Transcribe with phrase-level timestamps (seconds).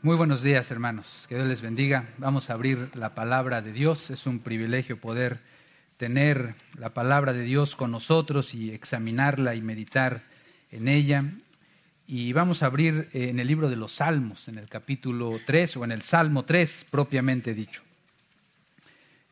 [0.00, 1.26] Muy buenos días, hermanos.
[1.28, 2.04] Que Dios les bendiga.
[2.18, 4.10] Vamos a abrir la palabra de Dios.
[4.10, 5.40] Es un privilegio poder
[5.96, 10.22] tener la palabra de Dios con nosotros y examinarla y meditar
[10.70, 11.24] en ella.
[12.06, 15.78] Y vamos a abrir eh, en el libro de los Salmos, en el capítulo 3
[15.78, 17.82] o en el Salmo 3 propiamente dicho.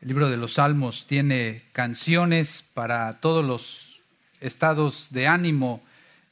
[0.01, 4.01] El libro de los Salmos tiene canciones para todos los
[4.41, 5.81] estados de ánimo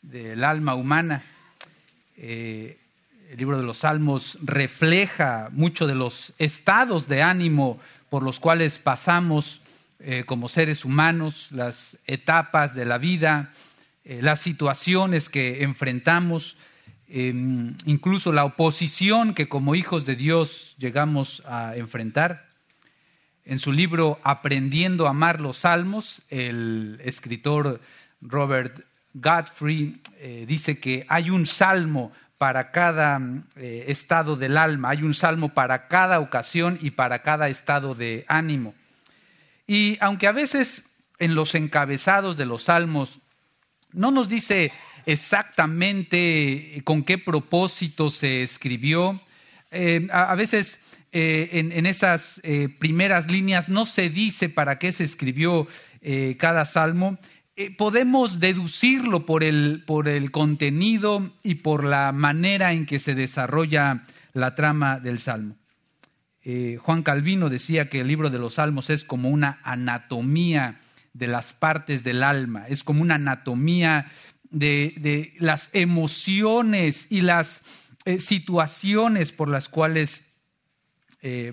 [0.01, 1.23] del alma humana.
[2.17, 2.79] Eh,
[3.29, 7.79] el libro de los Salmos refleja mucho de los estados de ánimo
[8.09, 9.61] por los cuales pasamos
[9.99, 13.51] eh, como seres humanos, las etapas de la vida,
[14.03, 16.57] eh, las situaciones que enfrentamos,
[17.07, 22.47] em, incluso la oposición que como hijos de Dios llegamos a enfrentar.
[23.43, 27.79] En su libro Aprendiendo a amar los salmos, el escritor
[28.21, 33.21] Robert Godfrey eh, dice que hay un salmo para cada
[33.55, 38.25] eh, estado del alma, hay un salmo para cada ocasión y para cada estado de
[38.27, 38.73] ánimo.
[39.67, 40.83] Y aunque a veces
[41.17, 43.19] en los encabezados de los salmos
[43.93, 44.73] no nos dice
[45.05, 49.21] exactamente con qué propósito se escribió,
[49.71, 50.79] eh, a, veces
[51.13, 52.41] eh, en, esas
[52.79, 55.67] primeras líneas no se dice para qué se escribió
[56.37, 57.17] cada salmo,
[57.57, 63.15] eh, podemos deducirlo por el, por el contenido y por la manera en que se
[63.15, 64.03] desarrolla
[64.33, 65.55] la trama del Salmo.
[66.43, 70.81] Eh, Juan Calvino decía que el libro de los Salmos es como una anatomía
[71.13, 74.11] de las partes del alma, es como una anatomía
[74.49, 77.63] de, las emociones y las
[78.03, 80.23] eh, situaciones por las cuales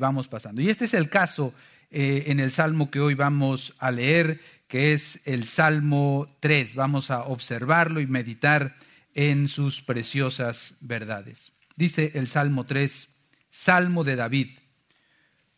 [0.01, 0.61] vamos pasando.
[0.61, 1.55] Y este es el caso
[1.91, 4.39] en el Salmo que hoy vamos a leer,
[4.73, 6.77] que es el Salmo 3.
[6.77, 8.75] Vamos a observarlo y meditar
[9.13, 11.53] en sus preciosas verdades.
[11.77, 13.11] Dice el Salmo 3,
[13.51, 14.49] Salmo de David,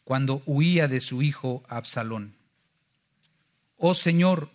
[0.02, 2.34] cuando huía de su hijo Absalón.
[3.76, 4.50] Oh Señor,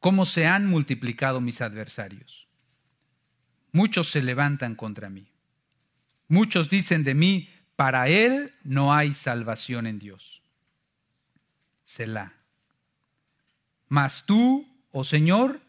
[0.00, 2.48] cómo se han multiplicado mis adversarios.
[3.70, 5.28] Muchos se levantan contra mí.
[6.26, 10.42] Muchos dicen de mí, para él no hay salvación en Dios.
[11.84, 12.41] Selah.
[13.92, 15.60] Mas tú, oh Señor,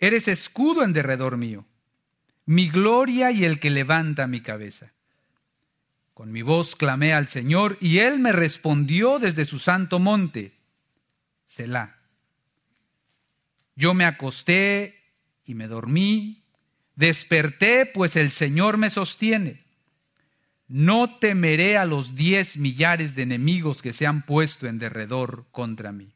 [0.00, 1.64] eres escudo en derredor mío,
[2.44, 4.92] mi gloria y el que levanta mi cabeza.
[6.12, 10.54] Con mi voz clamé al Señor y él me respondió desde su santo monte,
[11.44, 11.94] Selah.
[13.76, 15.04] Yo me acosté
[15.44, 16.42] y me dormí,
[16.96, 19.62] desperté pues el Señor me sostiene.
[20.66, 25.92] No temeré a los diez millares de enemigos que se han puesto en derredor contra
[25.92, 26.15] mí.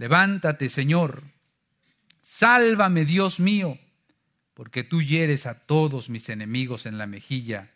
[0.00, 1.24] Levántate, Señor.
[2.22, 3.78] Sálvame, Dios mío,
[4.54, 7.70] porque tú hieres a todos mis enemigos en la mejilla,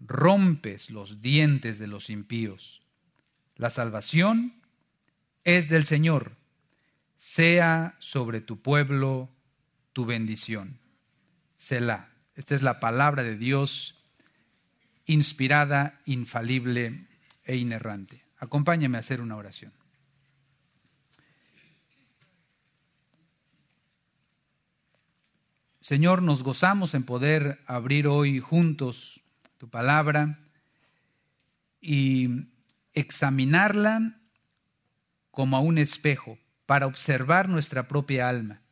[0.00, 2.82] rompes los dientes de los impíos.
[3.54, 4.60] La salvación
[5.44, 6.32] es del Señor.
[7.16, 9.30] Sea sobre tu pueblo
[9.92, 10.80] tu bendición.
[11.56, 12.10] Selah.
[12.34, 14.02] Esta es la palabra de Dios
[15.06, 17.06] inspirada, infalible
[17.44, 18.24] e inerrante.
[18.38, 19.72] Acompáñame a hacer una oración.
[25.82, 29.20] Señor, nos gozamos en poder abrir hoy juntos
[29.58, 30.38] tu palabra
[31.80, 32.46] y
[32.94, 34.16] examinarla
[35.32, 38.62] como a un espejo para observar nuestra propia alma,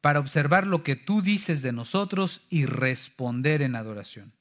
[0.00, 4.32] para observar lo que tú dices de nosotros y responder en adoración.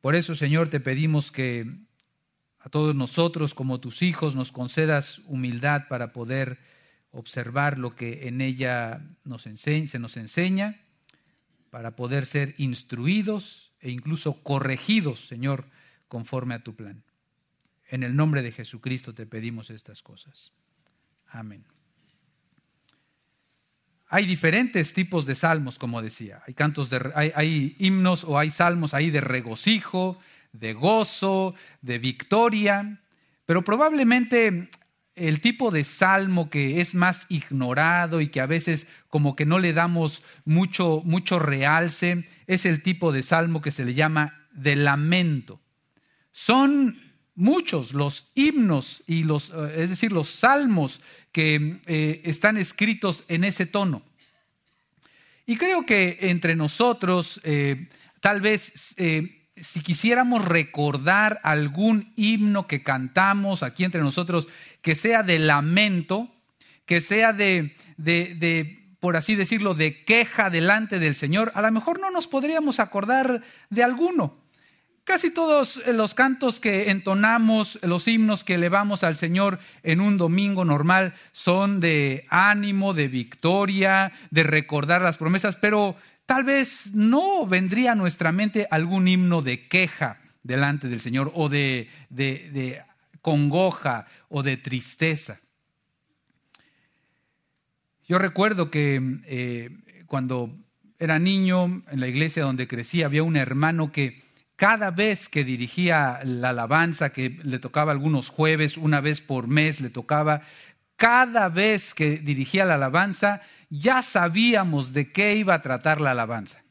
[0.00, 1.78] Por eso, Señor, te pedimos que
[2.58, 6.58] a todos nosotros como tus hijos nos concedas humildad para poder
[7.18, 10.76] observar lo que en ella nos se nos enseña
[11.70, 15.64] para poder ser instruidos e incluso corregidos, Señor,
[16.06, 17.02] conforme a tu plan.
[17.90, 20.52] En el nombre de Jesucristo te pedimos estas cosas.
[21.26, 21.64] Amén.
[24.06, 26.42] Hay diferentes tipos de salmos, como decía.
[26.46, 30.18] Hay cantos de, hay himnos o hay salmos ahí de regocijo,
[30.52, 33.00] de gozo, de victoria,
[33.44, 34.70] pero probablemente
[35.18, 39.58] el tipo de salmo que es más ignorado y que a veces como que no
[39.58, 44.76] le damos mucho, mucho realce, es el tipo de salmo que se le llama de
[44.76, 45.60] lamento.
[46.32, 47.00] Son
[47.34, 51.00] muchos los himnos y los, eh, es decir, los salmos
[51.32, 54.02] que eh, están escritos en ese tono.
[55.46, 57.88] Y creo que entre nosotros, eh,
[58.20, 58.94] tal vez
[59.62, 64.48] si quisiéramos recordar algún himno que cantamos aquí entre nosotros,
[64.82, 66.30] que sea de lamento,
[66.86, 67.74] que sea de,
[69.00, 73.42] por así decirlo, de queja delante del Señor, a lo mejor no nos podríamos acordar
[73.70, 74.36] de alguno.
[75.04, 80.66] Casi todos los cantos que entonamos, los himnos que elevamos al Señor en un domingo
[80.66, 85.96] normal son de ánimo, de victoria, de recordar las promesas, pero
[86.28, 91.48] tal vez no vendría a nuestra mente algún himno de queja delante del Señor o
[91.48, 92.82] de, de,
[93.22, 95.40] congoja o de tristeza.
[98.06, 99.70] Yo recuerdo que eh,
[100.04, 100.54] cuando
[100.98, 104.20] era niño en la iglesia donde crecí había un hermano que
[104.54, 109.80] cada vez que dirigía la alabanza, que le tocaba algunos jueves, una vez por mes
[109.80, 110.42] le tocaba,
[110.96, 113.40] cada vez que dirigía la alabanza,
[113.70, 116.62] ya sabíamos de qué iba a tratar la alabanza.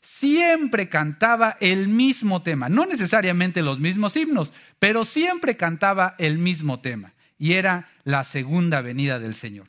[0.00, 6.80] Siempre cantaba el mismo tema, no necesariamente los mismos himnos, pero siempre cantaba el mismo
[6.80, 9.66] tema, y era la segunda venida del Señor.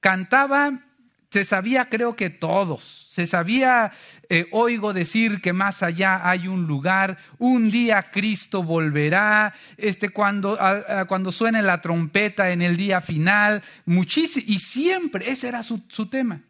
[0.00, 0.87] Cantaba
[1.30, 3.92] se sabía creo que todos, se sabía,
[4.28, 10.58] eh, oigo decir que más allá hay un lugar, un día Cristo volverá, este, cuando,
[11.06, 16.40] cuando suene la trompeta en el día final, muchísimo, y siempre ese era su, tema.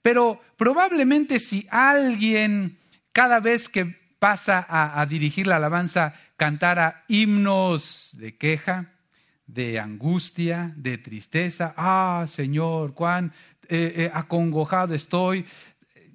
[0.00, 2.76] Pero probablemente si alguien
[3.12, 8.92] cada vez que pasa a dirigir la alabanza cantara himnos de queja,
[9.48, 11.74] de angustia, de tristeza.
[11.76, 13.32] Ah, Señor, cuán
[13.68, 15.44] eh, eh, acongojado estoy.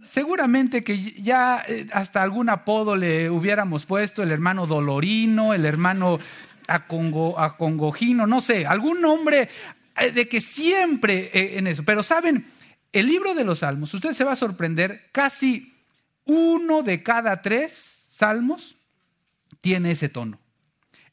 [0.06, 6.20] Seguramente que ya eh, hasta algún apodo le hubiéramos puesto, el hermano Dolorino, el hermano
[6.68, 9.50] Acongojino, no sé, algún nombre
[10.14, 11.84] de que siempre en eso.
[11.84, 12.46] Pero saben,
[12.92, 15.74] el libro de los salmos, usted se va a sorprender, casi
[16.26, 18.76] uno de cada tres salmos
[19.62, 20.40] tiene ese tono.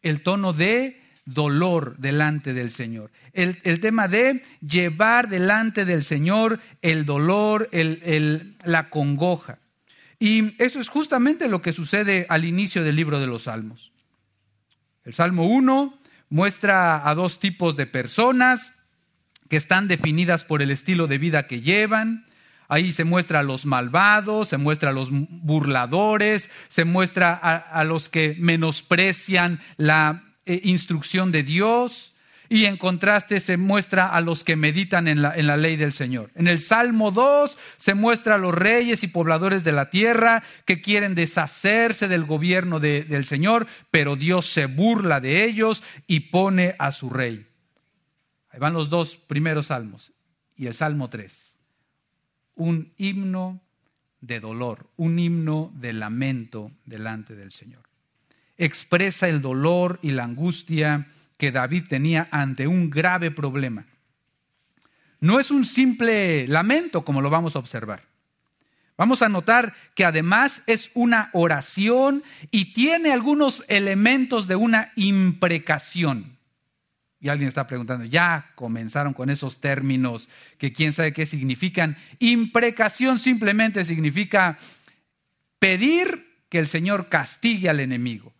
[0.03, 3.11] El tono de dolor delante del Señor.
[3.33, 9.59] El, tema de llevar delante del Señor el dolor, el, la congoja.
[10.19, 13.93] Y eso es justamente lo que sucede al inicio del libro de los Salmos.
[15.05, 18.75] El Salmo 1 muestra a dos tipos de personas
[19.49, 22.27] que están definidas por el estilo de vida que llevan.
[22.69, 28.09] Ahí se muestra a los malvados, se muestra a los burladores, se muestra a los
[28.09, 32.13] que menosprecian la eh, instrucción de Dios
[32.49, 35.93] y en contraste se muestra a los que meditan en la, en la, ley del
[35.93, 36.33] Señor.
[36.35, 40.83] En el Salmo 2 se muestra a los reyes y pobladores de la tierra que
[40.83, 46.91] quieren deshacerse del gobierno del Señor, pero Dios se burla de ellos y pone a
[46.91, 47.47] su rey.
[48.49, 50.13] Ahí van los dos primeros salmos
[50.57, 51.57] y el Salmo 3.
[52.57, 53.63] Un himno
[54.21, 57.90] de dolor, un himno de lamento delante del Señor
[58.61, 61.09] expresa el dolor y la angustia
[61.39, 63.87] que David tenía ante un grave problema.
[65.19, 68.03] No es un simple lamento como lo vamos a observar.
[68.99, 76.37] Vamos a notar que además es una oración y tiene algunos elementos de una imprecación.
[77.19, 80.29] Y alguien está preguntando, ya comenzaron con esos términos
[80.59, 81.97] que quién sabe qué significan.
[82.19, 84.59] Imprecación simplemente significa
[85.59, 88.35] pedir que el Señor castigue al enemigo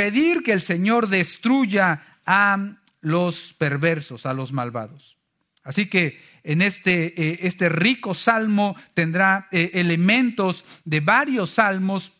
[0.00, 5.18] pedir que el Señor destruya a los perversos, a los malvados.
[5.62, 12.14] Así que en este, eh, este rico salmo tendrá eh, elementos de varios salmos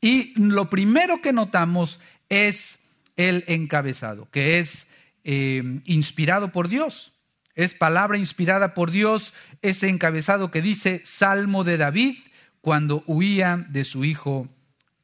[0.00, 2.80] y lo primero que notamos es
[3.14, 4.88] el encabezado, que es
[5.22, 7.12] eh, inspirado por Dios.
[7.54, 12.16] Es palabra inspirada por Dios, ese encabezado que dice Salmo de David
[12.60, 14.48] cuando huía de su hijo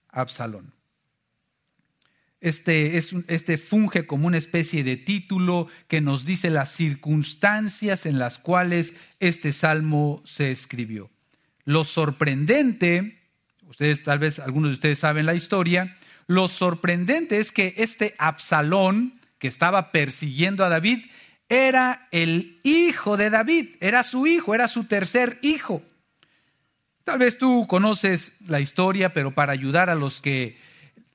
[0.08, 0.81] Absalón.
[2.42, 8.18] Este, es, este funge como una especie de título que nos dice las circunstancias en
[8.18, 11.08] las cuales este salmo se escribió.
[11.64, 13.22] Lo sorprendente,
[13.68, 15.96] ustedes tal vez algunos de ustedes saben la historia,
[16.26, 21.06] lo sorprendente es que este Absalón que estaba persiguiendo a David
[21.48, 25.82] era el hijo de David, era su hijo, era su tercer hijo.
[27.04, 30.56] Tal vez tú conoces la historia, pero para ayudar a los que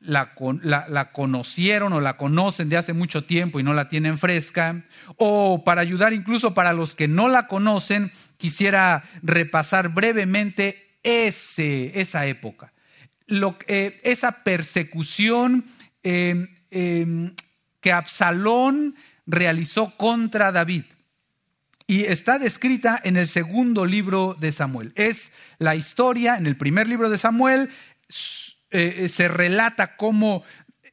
[0.08, 4.86] la, conocieron o la conocen de hace mucho tiempo y no la tienen fresca,
[5.18, 12.26] o para ayudar incluso para los que no la conocen, quisiera repasar brevemente ese, esa
[12.26, 12.74] época,
[13.28, 15.66] lo, eh, esa persecución
[16.04, 17.34] em, em,
[17.82, 18.96] que Absalón
[19.26, 20.84] realizó contra David.
[21.86, 24.92] Y está descrita en el segundo libro de Samuel.
[24.96, 27.70] Es la historia, en el primer libro de Samuel,
[28.70, 30.44] eh, eh, se relata cómo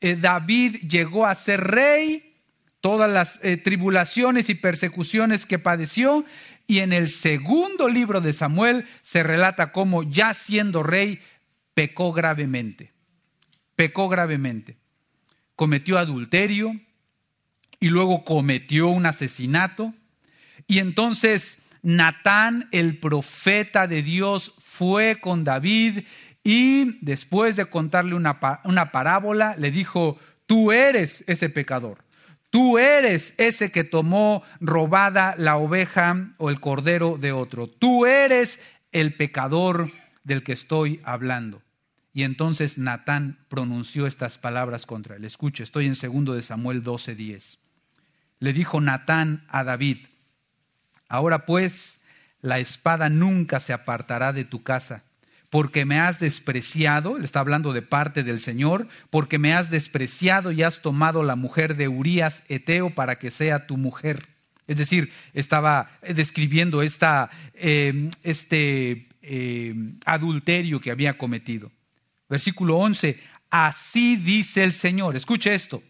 [0.00, 2.36] eh, David llegó a ser rey,
[2.80, 6.24] todas las tribulaciones y persecuciones que padeció,
[6.66, 11.20] Y en el segundo libro de Samuel se relata cómo ya siendo rey
[11.74, 12.92] pecó gravemente.
[13.76, 14.76] Pecó gravemente.
[15.56, 16.78] Cometió adulterio
[17.80, 19.94] y luego cometió un asesinato.
[20.66, 26.04] Y entonces Natán, el profeta de Dios, fue con David
[26.44, 32.04] y después de contarle una, una parábola, le dijo, tú eres ese pecador.
[32.50, 37.66] Tú eres ese que tomó robada la oveja o el cordero de otro.
[37.66, 38.60] Tú eres
[38.92, 39.90] el pecador
[40.22, 41.62] del que estoy hablando.
[42.12, 45.24] Y entonces Natán pronunció estas palabras contra él.
[45.24, 47.58] Escuche, estoy en segundo de Samuel 12:10.
[48.38, 50.06] Le dijo Natán a David:
[51.08, 51.98] Ahora pues,
[52.40, 55.02] la espada nunca se apartará de tu casa
[55.54, 60.50] porque me has despreciado, le está hablando de parte del Señor, porque me has despreciado
[60.50, 64.26] y has tomado la mujer de Urías Eteo para que sea tu mujer.
[64.66, 71.70] Es decir, estaba describiendo esta, em, este em, adulterio que había cometido.
[72.28, 75.14] Versículo 11, así dice el Señor.
[75.14, 75.84] Escuche esto.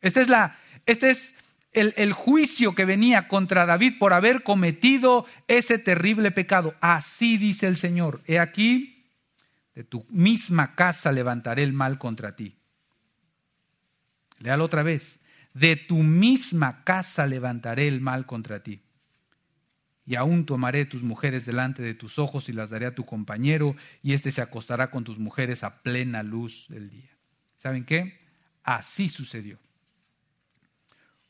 [0.00, 1.36] Este es, la, este es
[1.70, 6.74] el, el juicio que venía contra David por haber cometido ese terrible pecado.
[6.80, 8.20] Así dice el Señor.
[8.26, 8.93] He aquí,
[9.74, 12.56] de tu misma casa levantaré el mal contra ti.
[14.38, 15.20] Léalo otra vez.
[15.52, 18.82] De tu misma casa levantaré el mal contra ti.
[20.06, 23.74] Y aún tomaré tus mujeres delante de tus ojos y las daré a tu compañero,
[24.02, 27.10] y éste se acostará con tus mujeres a plena luz del día.
[27.56, 28.20] ¿Saben qué?
[28.62, 29.58] Así sucedió.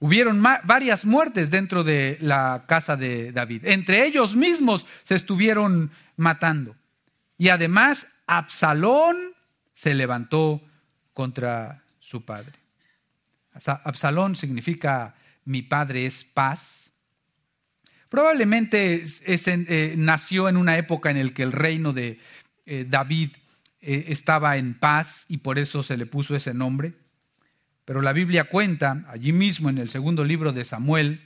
[0.01, 3.65] Hubieron varias muertes dentro de la casa de David.
[3.67, 6.77] Entre ellos mismos se estuvieron matando.
[7.39, 9.17] Y además Absalón
[9.75, 10.63] se levantó
[11.13, 12.53] contra su padre.
[13.85, 15.15] Absalón significa
[15.45, 16.93] mi padre es paz.
[18.09, 22.19] Probablemente eh, nació en una época en la que el reino de
[22.67, 23.31] eh, David
[23.81, 26.95] eh, estaba en paz y por eso se le puso ese nombre.
[27.85, 31.21] Pero la Biblia cuenta, allí mismo en el segundo libro de Samuel,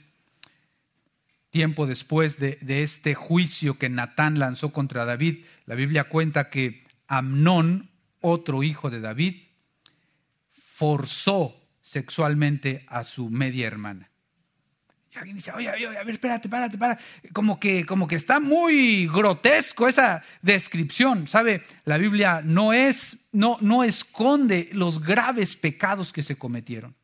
[1.51, 6.83] tiempo después de, de este juicio que Natán lanzó contra David, la Biblia cuenta que
[7.09, 7.89] Amnón,
[8.21, 9.47] otro hijo de David,
[10.53, 14.09] forzó sexualmente a su media hermana.
[15.11, 17.03] Y alguien dice, oye, oye, a ver, espérate, espérate, espérate.
[17.33, 21.63] Como que, como que está muy grotesco esa descripción, ¿sabe?
[21.83, 26.95] La Biblia no es, no, no esconde los graves pecados que se cometieron.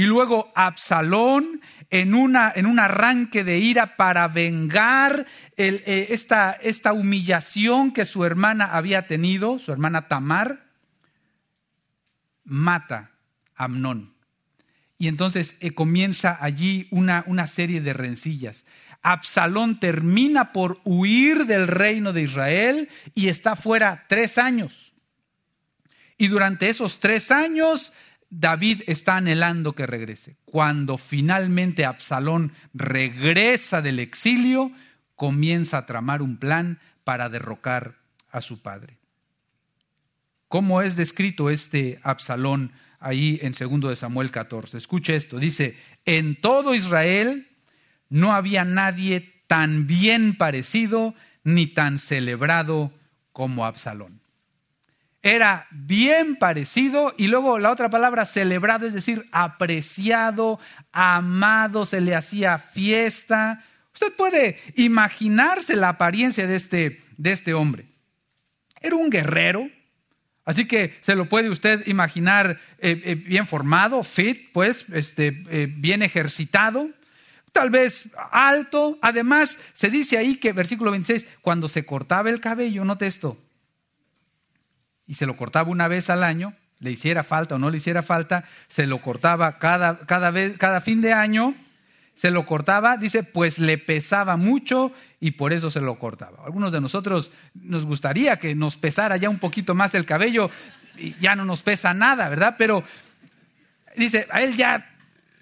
[0.00, 5.26] Y luego Absalón, en, una, en un arranque de ira para vengar
[5.58, 10.70] eh, esta, esta humillación que su hermana había tenido, su hermana Tamar,
[12.44, 13.10] mata
[13.54, 14.14] a Amnón.
[14.96, 18.64] Y entonces eh, comienza allí una, una serie de rencillas.
[19.02, 24.94] Absalón termina por huir del reino de Israel y está fuera tres años.
[26.16, 27.92] Y durante esos tres años
[28.30, 30.36] David está anhelando que regrese.
[30.44, 34.70] Cuando finalmente Absalón regresa del exilio,
[35.16, 37.96] comienza a tramar un plan para derrocar
[38.30, 38.98] a su padre.
[40.46, 44.78] ¿Cómo es descrito este Absalón ahí en 2 de Samuel 14?
[44.78, 47.48] Escuche esto, dice, en todo Israel
[48.08, 52.92] no había nadie tan bien parecido ni tan celebrado
[53.32, 54.20] como Absalón
[55.22, 60.58] era bien parecido y luego la otra palabra celebrado, es decir, apreciado,
[60.92, 63.64] amado, se le hacía fiesta.
[63.92, 67.84] Usted puede imaginarse la apariencia de este, de este hombre.
[68.80, 69.68] Era un guerrero,
[70.46, 75.68] así que se lo puede usted imaginar eh, eh, bien formado, fit, pues, este, eh,
[75.70, 76.88] bien ejercitado
[77.52, 78.98] tal vez alto.
[79.02, 83.36] Además, se dice ahí que, versículo 26, cuando se cortaba el cabello, note esto,
[85.10, 88.00] y se lo cortaba una vez al año, le hiciera falta o no le hiciera
[88.00, 91.56] falta, se lo cortaba cada, cada, vez, cada fin de año,
[92.14, 96.44] se lo cortaba, dice, pues le pesaba mucho y por eso se lo cortaba.
[96.44, 100.48] Algunos de nosotros nos gustaría que nos pesara ya un poquito más el cabello
[100.96, 102.54] y ya no nos pesa nada, ¿verdad?
[102.56, 102.84] Pero
[103.96, 104.94] dice, a él ya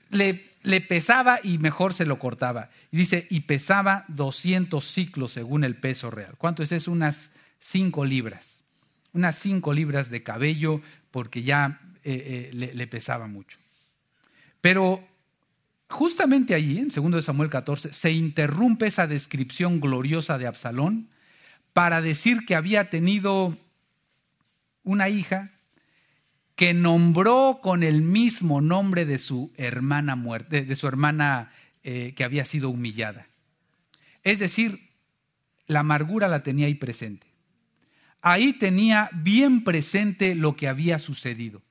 [0.08, 2.70] le, le pesaba y mejor se lo cortaba.
[2.90, 6.36] Y dice, y pesaba 200 ciclos según el peso real.
[6.38, 6.90] ¿Cuánto es eso?
[6.90, 8.57] Unas 5 libras
[9.12, 13.58] unas cinco libras de cabello porque ya eh, eh, le, pesaba mucho.
[14.60, 15.06] Pero
[15.88, 21.08] justamente allí, en 2 Samuel 14, se interrumpe esa descripción gloriosa de Absalón
[21.72, 23.56] para decir que había tenido
[24.82, 25.50] una hija
[26.56, 31.52] que nombró con el mismo nombre de su hermana muerte, de su hermana
[31.84, 33.28] eh, que había sido humillada.
[34.24, 34.90] Es decir,
[35.68, 37.27] la amargura la tenía ahí presente.
[38.20, 41.62] Ahí tenía bien presente lo que había sucedido.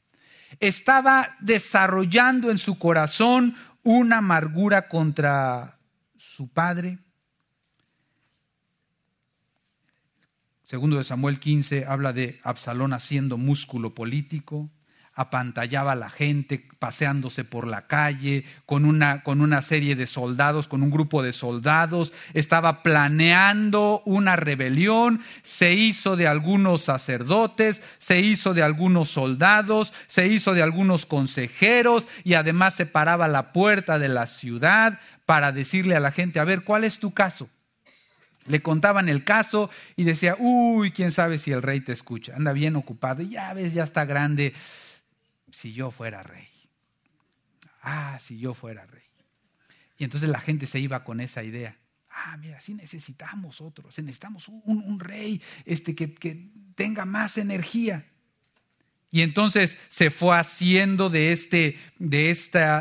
[0.59, 5.77] Estaba desarrollando en su corazón una amargura contra
[6.15, 6.99] su padre.
[10.63, 14.69] Segundo de Samuel 15 habla de Absalón haciendo músculo político
[15.17, 20.67] apantallaba a la gente paseándose por la calle con una, con una serie de soldados,
[20.67, 28.19] con un grupo de soldados, estaba planeando una rebelión, se hizo de algunos sacerdotes, se
[28.19, 33.97] hizo de algunos soldados, se hizo de algunos consejeros y además se paraba la puerta
[33.97, 37.49] de la ciudad para decirle a la gente, a ver, ¿cuál es tu caso?
[38.45, 42.53] Le contaban el caso y decía, uy, quién sabe si el rey te escucha, anda
[42.53, 44.53] bien ocupado, ya ves, ya está grande
[45.51, 46.47] si yo fuera rey.
[47.81, 49.03] Ah, si yo fuera rey.
[49.97, 51.77] Y entonces la gente se iba con esa idea.
[52.09, 56.07] Ah, mira, sí necesitamos otros, necesitamos un, rey este, que,
[56.75, 58.05] tenga más energía.
[59.09, 62.35] Y entonces se fue haciendo de este de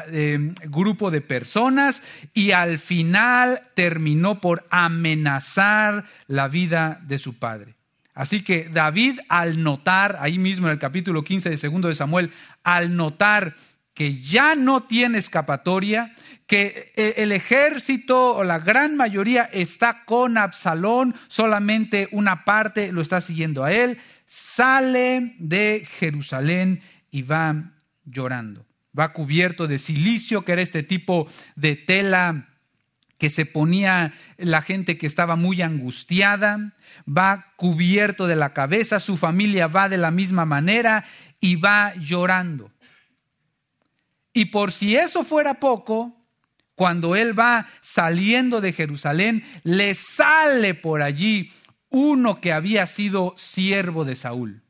[0.08, 2.02] em, grupo de personas
[2.34, 7.76] y al final terminó por amenazar la vida de su padre.
[8.16, 12.32] Así que David al notar, ahí mismo en el capítulo 15 de segundo de Samuel,
[12.66, 13.54] al notar
[13.94, 16.12] que ya no tiene escapatoria,
[16.48, 23.00] que e, el ejército o la gran mayoría está con Absalón, solamente una parte lo
[23.00, 26.82] está siguiendo a él, sale de Jerusalén
[27.12, 27.70] y va
[28.04, 28.66] llorando.
[28.98, 32.48] Va cubierto de silicio, que era este tipo de tela
[33.18, 36.74] que se ponía la gente que estaba muy angustiada,
[37.08, 41.04] va cubierto de la cabeza, su familia va de la misma manera
[41.40, 42.70] y va llorando.
[44.32, 46.14] Y por si eso fuera poco,
[46.74, 51.50] cuando él va saliendo de Jerusalén, le sale por allí
[51.88, 54.62] uno que había sido siervo de Saúl.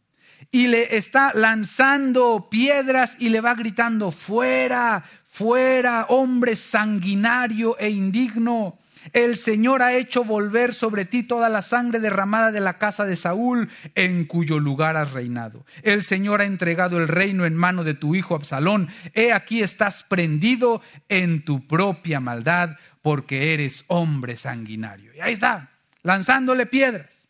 [0.53, 8.79] Y le está lanzando piedras y le va gritando, fuera, fuera, hombre sanguinario e indigno.
[9.13, 13.17] El Señor ha hecho volver sobre ti toda la sangre derramada de la casa de
[13.17, 15.65] Saúl, en cuyo lugar has reinado.
[15.83, 18.89] El Señor ha entregado el reino en mano de tu hijo Absalón.
[19.15, 25.15] He aquí estás prendido en tu propia maldad, porque eres hombre sanguinario.
[25.15, 25.71] Y ahí está,
[26.03, 27.29] lanzándole piedras.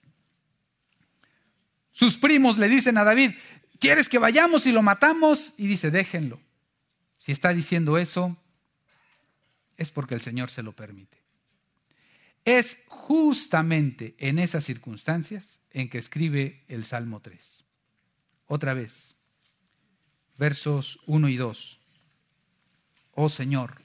[1.93, 3.33] Sus primos le dicen a David,
[3.79, 5.55] ¿quieres que vayamos y lo matamos?
[5.57, 6.41] Y dice, déjenlo.
[7.19, 8.37] Si está diciendo eso,
[9.77, 11.26] es porque el Señor se lo permite.
[12.47, 17.65] Es justamente en esas circunstancias en que escribe el Salmo 3.
[18.47, 19.17] Otra vez,
[20.39, 21.81] versos 1 y 2.
[23.15, 23.83] Oh Señor,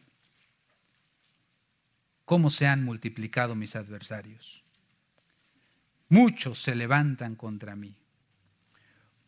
[2.23, 4.63] cómo se han multiplicado mis adversarios.
[6.07, 7.95] Muchos se levantan contra mí.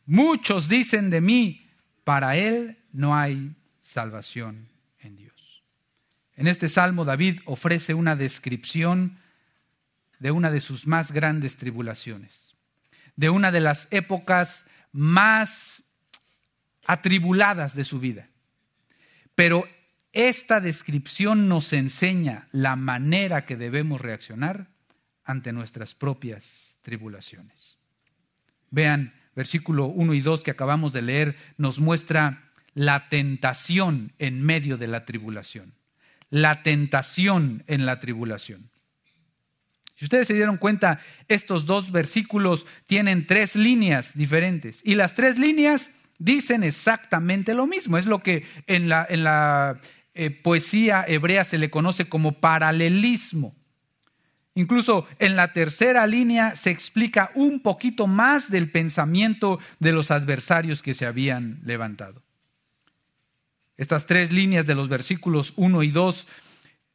[0.05, 1.67] Muchos dicen de mí,
[2.03, 4.69] para Él no hay salvación
[4.99, 5.63] en Dios.
[6.35, 9.22] En este salmo David ofrece una descripción
[10.23, 12.55] de una de sus más grandes tribulaciones,
[13.17, 15.83] de una de las épocas más
[16.85, 18.29] atribuladas de su vida.
[19.35, 19.67] Pero
[20.13, 24.69] esta descripción nos enseña la manera que debemos reaccionar
[25.25, 27.77] ante nuestras propias tribulaciones.
[28.71, 34.77] Vean, versículo 1 y 2 que acabamos de leer nos muestra la tentación en medio
[34.77, 35.73] de la tribulación.
[36.29, 38.71] La tentación en la tribulación.
[39.95, 45.37] Si ustedes se dieron cuenta, estos dos versículos tienen tres líneas diferentes y las tres
[45.37, 47.97] líneas dicen exactamente lo mismo.
[47.97, 49.79] Es lo que en la, en la
[50.13, 53.55] eh, poesía hebrea se le conoce como paralelismo.
[54.55, 60.83] Incluso en la tercera línea se explica un poquito más del pensamiento de los adversarios
[60.83, 62.21] que se habían levantado.
[63.77, 66.27] Estas tres líneas de los versículos 1 y 2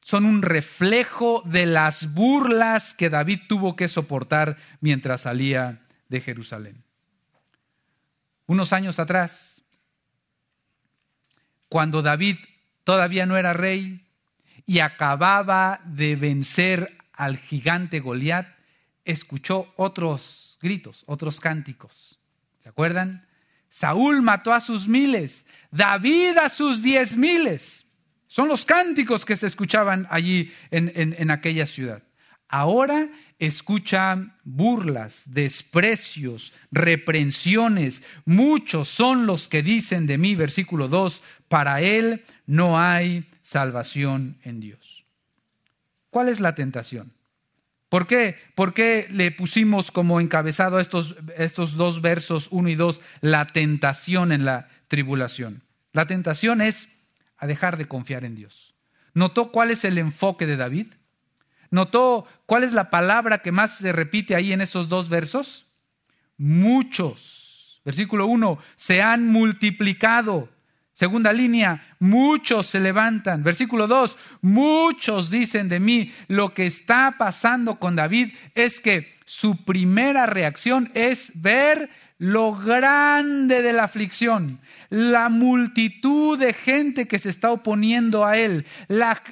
[0.09, 6.83] son un reflejo de las burlas que David tuvo que soportar mientras salía de Jerusalén.
[8.47, 9.63] Unos años atrás,
[11.69, 12.39] cuando David
[12.85, 14.03] todavía no era rey
[14.65, 18.49] y acababa de vencer al gigante Goliat,
[19.05, 22.19] escuchó otros gritos, otros cánticos.
[22.63, 23.29] ¿Se acuerdan?
[23.69, 27.85] Saúl mató a sus miles, David a sus diez miles.
[28.29, 32.03] Son los cánticos que se escuchaban allí en, aquella ciudad.
[32.47, 38.03] Ahora escuchan burlas, desprecios, reprensiones.
[38.27, 44.61] Muchos son los que dicen de mí, versículo 2, para él no hay salvación en
[44.61, 45.05] Dios.
[46.11, 47.13] ¿Cuál es la tentación?
[47.89, 48.37] ¿Por qué?
[48.55, 54.33] ¿Por qué le pusimos como encabezado estos, estos dos versos, uno y dos, la tentación
[54.33, 55.63] en la tribulación?
[55.93, 56.89] La tentación es
[57.39, 58.75] a dejar de confiar en Dios.
[59.15, 60.89] ¿Notó cuál es el enfoque de David?
[61.71, 65.67] ¿Notó cuál es la palabra que más se repite ahí en esos dos versos?
[66.37, 67.81] Muchos.
[67.85, 70.49] Versículo 1, se han multiplicado.
[70.93, 73.45] Segunda línea, muchos se levantan.
[73.45, 76.13] Versículo 2, muchos dicen de mí.
[76.27, 81.89] Lo que está pasando con David es que su primera reacción es ver
[82.19, 88.67] lo grande de la aflicción, la multitud de gente que se está oponiendo a él,
[88.89, 89.23] la,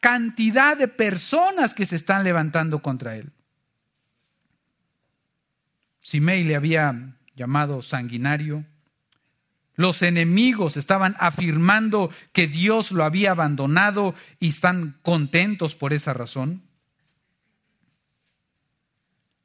[0.00, 3.30] cantidad de personas que se están levantando contra él.
[6.00, 8.64] Simei le había llamado sanguinario,
[9.76, 16.62] los enemigos estaban afirmando que Dios lo había abandonado y están contentos por esa razón.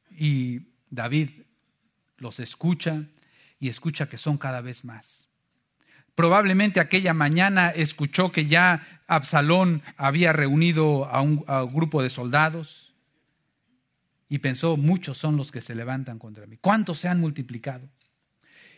[0.09, 1.29] Y David
[2.17, 3.03] los escucha
[3.59, 5.27] y escucha que son cada vez más.
[6.15, 12.95] Probablemente aquella mañana escuchó que ya Absalón había reunido a un, grupo de soldados
[14.27, 16.57] y pensó, muchos son los que se levantan contra mí.
[16.59, 17.87] ¿Cuántos se han multiplicado?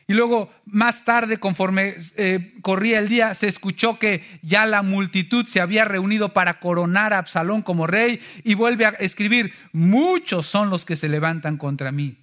[0.06, 5.46] Y luego, más tarde, conforme eh, corría el día, se escuchó que ya la multitud
[5.46, 10.70] se había reunido para coronar a Absalón como rey y vuelve a escribir, muchos son
[10.70, 12.18] los que se levantan contra mí.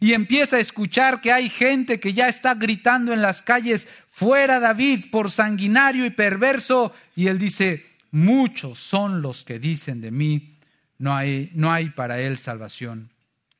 [0.00, 4.60] Y empieza a escuchar que hay gente que ya está gritando en las calles, fuera
[4.60, 6.92] David por sanguinario y perverso.
[7.16, 10.56] Y él dice, muchos son los que dicen de mí,
[10.98, 13.10] no hay, no hay para él salvación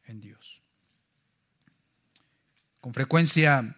[0.06, 0.60] en Dios.
[2.80, 3.76] Con frecuencia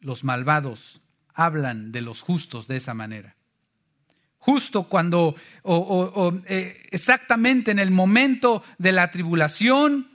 [0.00, 1.00] los malvados
[1.34, 3.34] hablan de los justos de esa manera.
[4.38, 10.10] Justo cuando, o, eh, exactamente en el momento de la tribulación,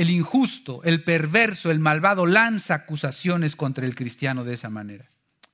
[0.00, 5.10] el injusto, el perverso, el malvado lanza acusaciones contra el cristiano de esa manera.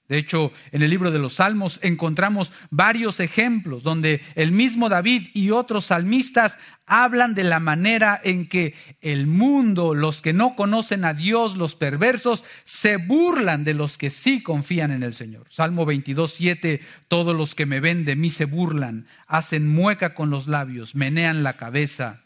[0.09, 5.31] De hecho, en el libro de los Salmos encontramos varios ejemplos donde el mismo David
[5.35, 11.05] y otros salmistas hablan de la manera en que el mundo, los que no conocen
[11.05, 15.49] a Dios, los perversos, se burlan de los que sí confían en el Señor.
[15.51, 20.31] Salmo 22, 7, todos los que me ven de mí se burlan, hacen mueca con
[20.31, 22.26] los labios, menean la cabeza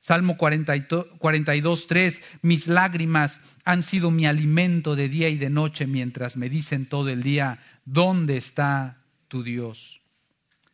[0.00, 6.36] Salmo 42, 3, mis lágrimas han sido mi alimento de día y de noche mientras
[6.36, 10.00] me dicen todo el día, ¿dónde está tu Dios?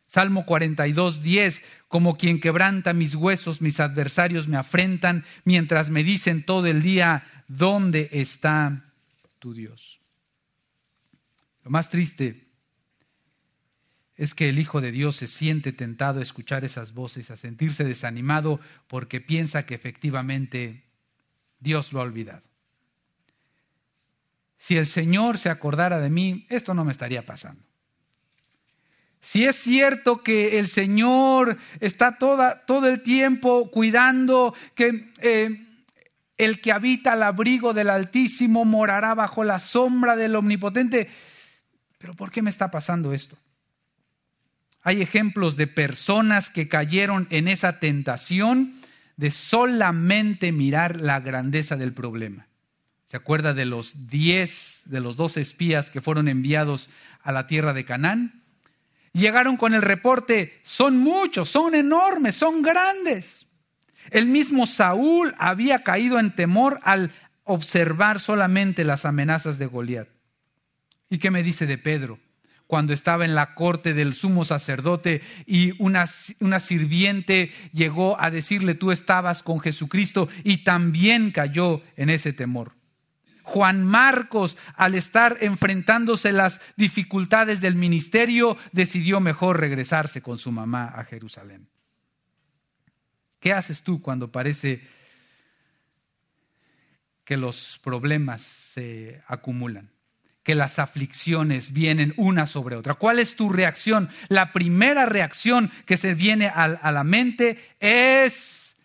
[0.07, 6.43] Salmo 42, 10, como quien quebranta mis huesos, mis adversarios me afrentan mientras me dicen
[6.43, 8.93] todo el día, ¿dónde está
[9.39, 9.99] tu Dios?
[11.63, 12.44] Lo más triste
[14.17, 17.83] es que el Hijo de Dios se siente tentado a escuchar esas voces, a sentirse
[17.83, 20.83] desanimado porque piensa que efectivamente
[21.59, 22.43] Dios lo ha olvidado.
[24.57, 27.61] Si el Señor se acordara de mí, esto no me estaría pasando.
[29.19, 35.65] Si es cierto que el Señor está toda, todo el tiempo cuidando que eh,
[36.37, 41.09] el que habita al abrigo del Altísimo morará bajo la sombra del Omnipotente,
[41.97, 43.37] pero ¿por qué me está pasando esto?
[44.85, 48.75] Hay ejemplos de personas que cayeron en esa tentación
[49.17, 52.45] de solamente mirar la grandeza del problema.
[53.07, 56.91] ¿Se acuerda de los diez, de los dos espías que fueron enviados
[57.23, 58.43] a la tierra de Canaán?
[59.11, 63.47] Llegaron con el reporte, son muchos, son enormes, son grandes.
[64.11, 67.11] El mismo Saúl había caído en temor al
[67.43, 70.09] observar solamente las amenazas de Goliat.
[71.09, 72.19] ¿Y qué me dice de Pedro?
[72.67, 76.05] Cuando estaba en la corte del sumo sacerdote y una,
[76.39, 82.73] una, sirviente llegó a decirle, tú estabas con Jesucristo y también cayó en ese temor.
[83.43, 90.85] Juan Marcos, al estar enfrentándose las dificultades del ministerio, decidió mejor regresarse con su mamá
[90.85, 91.69] a Jerusalén.
[93.39, 94.81] ¿Qué haces tú cuando parece
[97.23, 99.94] que los problemas se acumulan?
[100.45, 102.93] Que las aflicciones vienen una sobre otra.
[102.93, 104.09] ¿Cuál es tu reacción?
[104.29, 108.77] La primera reacción que se viene a, la mente es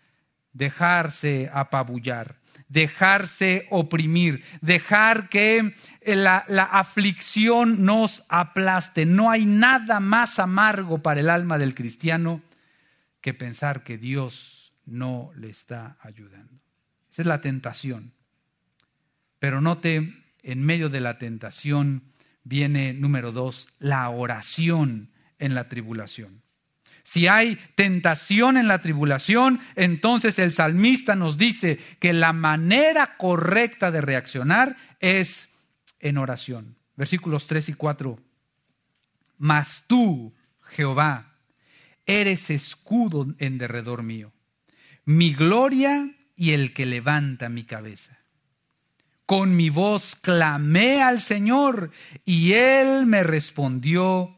[0.53, 9.05] dejarse apabullar, dejarse oprimir, dejar que la, la aflicción nos aplaste.
[9.05, 12.41] No hay nada más amargo para el alma del cristiano
[13.21, 16.59] que pensar que Dios no le está ayudando.
[17.11, 18.13] Esa es la tentación.
[19.37, 22.03] Pero no te en medio de la tentación
[22.43, 26.41] viene, número dos, la oración en la tribulación.
[27.03, 33.91] Si hay tentación en la tribulación, entonces el salmista nos dice que la manera correcta
[33.91, 35.49] de reaccionar es
[35.99, 36.77] en oración.
[36.95, 38.19] Versículos 3 y 4.
[39.37, 41.35] Mas tú, Jehová,
[42.05, 44.31] eres escudo en derredor mío,
[45.05, 48.20] mi gloria y el que levanta mi cabeza.
[49.31, 51.91] Con mi voz clamé al Señor
[52.25, 54.35] y Él me respondió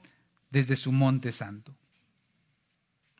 [0.52, 1.76] desde su monte santo.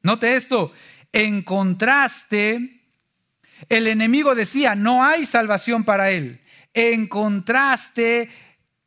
[0.04, 0.72] Note esto,
[1.12, 2.80] en contraste,
[3.70, 6.42] el enemigo decía, no hay salvación para él.
[6.76, 8.30] En contraste,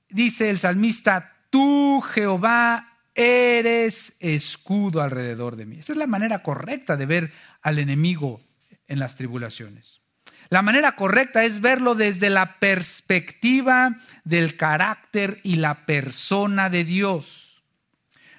[0.09, 5.79] dice el salmista, tú Jehová eres escudo alrededor de mí.
[5.81, 8.41] Esa es la manera correcta de ver al enemigo
[8.87, 10.06] en las tribulaciones.
[10.49, 17.63] La manera correcta es verlo desde la perspectiva del carácter y la persona de Dios.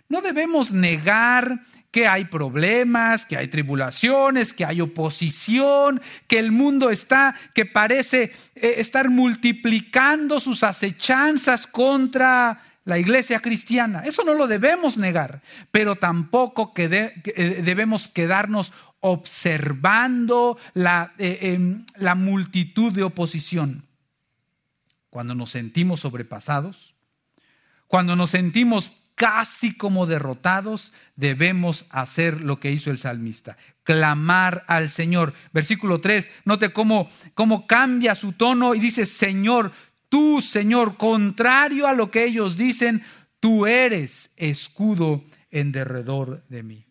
[0.09, 1.59] No debemos negar
[1.91, 8.31] que hay problemas, que hay tribulaciones, que hay oposición, que el mundo está, que parece
[8.55, 14.03] eh, estar multiplicando sus acechanzas contra la iglesia cristiana.
[14.05, 15.41] Eso no lo debemos negar,
[15.71, 23.85] pero tampoco que eh, debemos quedarnos observando la, eh, em, la multitud de oposición.
[25.09, 26.95] Cuando nos sentimos sobrepasados,
[27.87, 34.89] cuando nos sentimos casi como derrotados, debemos hacer lo que hizo el salmista, clamar al
[34.89, 35.33] Señor.
[35.53, 39.71] Versículo 3, note cómo, cómo cambia su tono y dice, Señor,
[40.09, 43.03] tú, Señor, contrario a lo que ellos dicen,
[43.39, 46.85] tú eres escudo en derredor de mí.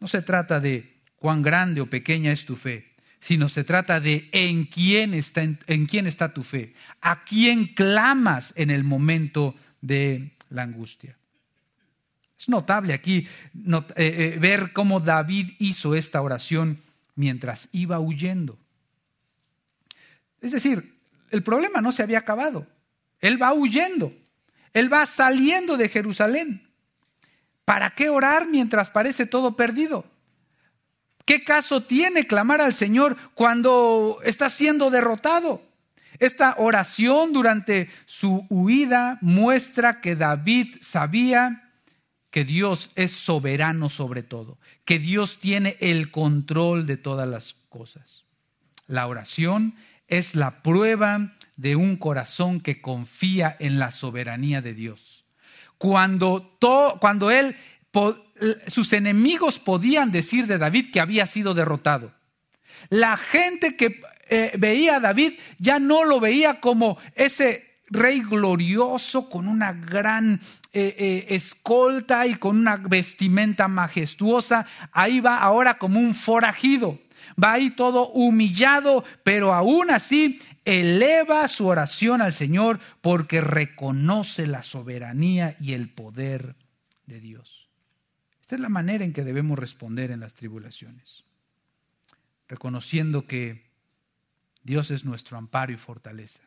[0.00, 0.93] No se trata de
[1.24, 5.86] cuán grande o pequeña es tu fe, sino se trata de en quién está, en,
[5.86, 11.16] quién está tu fe, a quién clamas en el momento de la angustia.
[12.38, 16.80] Es notable aquí eh, eh, ver cómo David hizo esta oración
[17.14, 18.58] mientras iba huyendo.
[20.42, 22.66] Es decir, el problema no se había acabado.
[23.18, 24.12] Él va huyendo.
[24.74, 26.68] Él va saliendo de Jerusalén.
[27.64, 30.12] ¿Para qué orar mientras parece todo perdido?
[31.24, 35.62] ¿Qué caso tiene clamar al Señor cuando está siendo derrotado?
[36.18, 41.72] Esta oración durante su huida muestra que David sabía
[42.30, 48.24] que Dios es soberano sobre todo, que Dios tiene el control de todas las cosas.
[48.86, 49.76] La oración
[50.08, 55.24] es la prueba de un corazón que confía en la soberanía de Dios.
[55.78, 56.58] Cuando,
[57.00, 57.56] cuando él
[58.66, 62.12] sus enemigos podían decir de David que había sido derrotado.
[62.90, 69.28] La gente que eh, veía a David ya no lo veía como ese rey glorioso
[69.28, 70.40] con una gran
[70.72, 74.66] eh, eh, escolta y con una vestimenta majestuosa.
[74.92, 76.98] Ahí va ahora como un forajido.
[77.42, 84.62] Va ahí todo humillado, pero aún así eleva su oración al Señor porque reconoce la
[84.62, 86.56] soberanía y el poder
[87.06, 87.63] de Dios.
[88.54, 91.24] Es la manera en que debemos responder en las tribulaciones,
[92.46, 93.64] reconociendo que
[94.62, 96.42] Dios es nuestro amparo y fortaleza,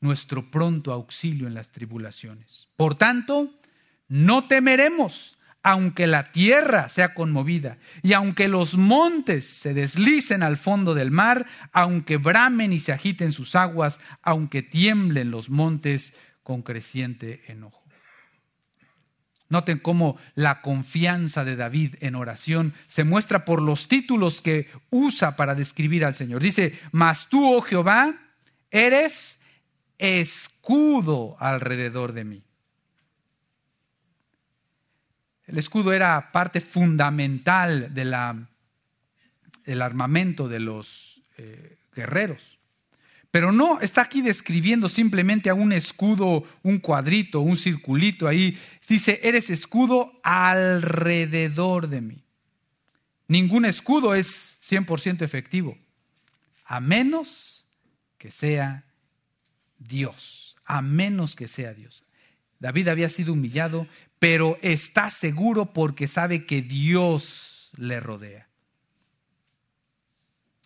[0.00, 2.68] nuestro pronto auxilio en las tribulaciones.
[2.76, 3.52] Por tanto,
[4.06, 10.94] no temeremos, aunque la tierra sea conmovida y aunque los montes se deslicen al fondo
[10.94, 17.42] del mar, aunque bramen y se agiten sus aguas, aunque tiemblen los montes con creciente
[17.48, 17.85] enojo.
[19.48, 25.36] Noten cómo la confianza de David en oración se muestra por los títulos que usa
[25.36, 26.42] para describir al Señor.
[26.42, 28.16] Dice, mas tú, oh Jehová,
[28.70, 29.38] eres
[29.98, 32.42] escudo alrededor de mí.
[35.46, 38.46] El escudo era parte fundamental de
[39.64, 42.55] del armamento de los eh, guerreros.
[43.36, 48.58] Pero no está aquí describiendo simplemente a un escudo, un cuadrito, un circulito ahí.
[48.88, 52.24] Dice, eres escudo alrededor de mí.
[53.28, 55.76] Ningún escudo es 100% efectivo,
[56.64, 57.68] a menos
[58.16, 58.86] que sea
[59.76, 62.04] Dios, a menos que sea Dios.
[62.58, 63.86] David había sido humillado,
[64.18, 68.48] pero está seguro porque sabe que Dios le rodea.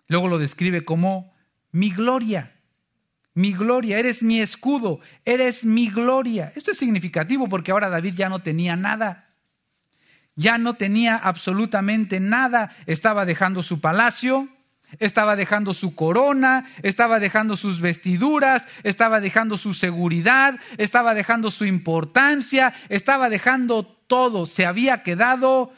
[0.06, 1.34] Luego lo describe como
[1.72, 2.58] mi gloria
[3.34, 6.52] mi gloria, eres mi escudo, eres mi gloria.
[6.56, 9.28] Esto es significativo porque ahora David ya no tenía nada.
[10.34, 12.74] Ya no tenía absolutamente nada.
[12.86, 14.48] Estaba dejando su palacio,
[14.98, 21.64] estaba dejando su corona, estaba dejando sus vestiduras, estaba dejando su seguridad, estaba dejando su
[21.64, 24.46] importancia, estaba dejando todo.
[24.46, 25.72] Se había quedado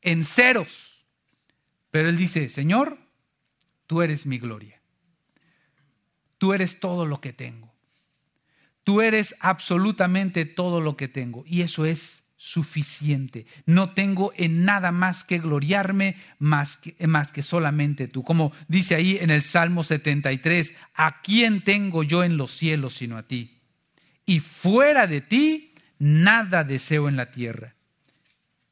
[0.00, 1.04] en ceros.
[1.90, 2.98] Pero él dice, Señor,
[3.86, 4.77] tú eres mi gloria.
[6.38, 7.72] Tú eres todo lo que tengo.
[8.84, 11.44] Tú eres absolutamente todo lo que tengo.
[11.46, 13.46] Y eso es suficiente.
[13.66, 18.22] No tengo en nada más que gloriarme más que, más que solamente tú.
[18.22, 23.18] Como dice ahí en el Salmo 73, ¿a quién tengo yo en los cielos sino
[23.18, 23.58] a ti?
[24.24, 27.74] Y fuera de ti, nada deseo en la tierra.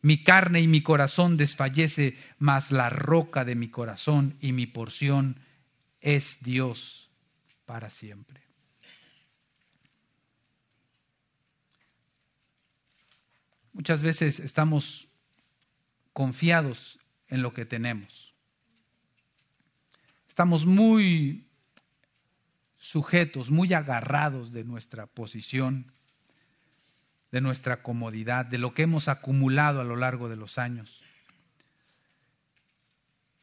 [0.01, 5.41] Mi carne y mi corazón desfallece, mas la roca de mi corazón y mi porción
[6.01, 7.06] es Dios
[7.67, 8.41] para siempre.
[13.73, 15.09] Muchas veces estamos
[16.15, 16.99] confiados
[17.29, 18.35] en lo que tenemos.
[20.29, 21.47] Estamos muy
[22.79, 25.93] sujetos, muy agarrados de nuestra posición,
[27.33, 31.03] de nuestra comodidad, de lo que hemos acumulado a lo largo de los años.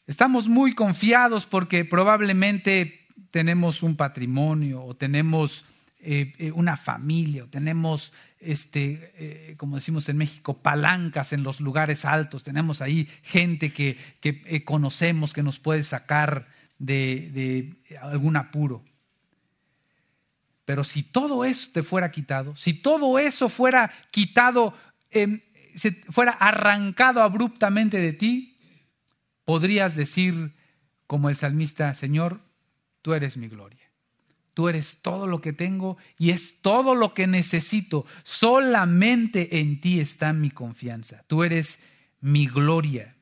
[0.08, 5.65] Estamos muy confiados porque probablemente tenemos un patrimonio o tenemos
[5.99, 11.62] eh, eh, una familia o tenemos este, eh, como decimos en México, palancas en los
[11.62, 12.43] lugares altos.
[12.43, 16.47] Tenemos ahí gente que, eh, conocemos que nos puede sacar
[16.78, 18.84] de, algún apuro.
[20.65, 24.73] Pero si todo eso te fuera quitado, si todo eso fuera quitado,
[25.12, 25.41] em,
[25.76, 28.58] se fuera arrancado abruptamente de ti,
[29.45, 30.54] podrías decir
[31.08, 32.41] como el salmista, Señor,
[33.04, 33.84] tú eres mi gloria.
[34.56, 38.06] Tú eres todo lo que tengo y es todo lo que necesito.
[38.24, 41.24] Solamente en ti está mi confianza.
[41.28, 41.80] Tú eres
[42.22, 43.16] mi gloria.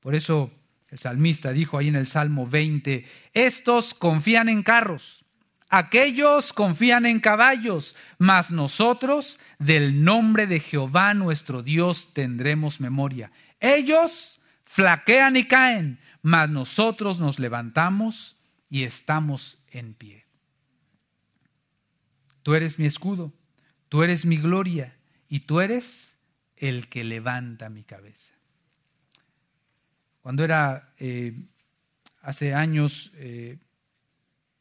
[0.00, 0.50] Por eso
[0.88, 5.24] el salmista dijo ahí en el Salmo 20, estos confían en carros,
[5.68, 13.30] aquellos confían en caballos, mas nosotros del nombre de Jehová nuestro Dios tendremos memoria.
[13.60, 18.36] Ellos flaquean y caen, mas nosotros nos levantamos
[18.68, 20.24] y estamos en pie.
[22.42, 23.32] Tú eres mi escudo,
[23.88, 24.96] tú eres mi gloria
[25.28, 26.16] y tú eres
[26.56, 28.34] el que levanta mi cabeza.
[30.20, 31.34] Cuando era eh,
[32.22, 33.58] hace años eh,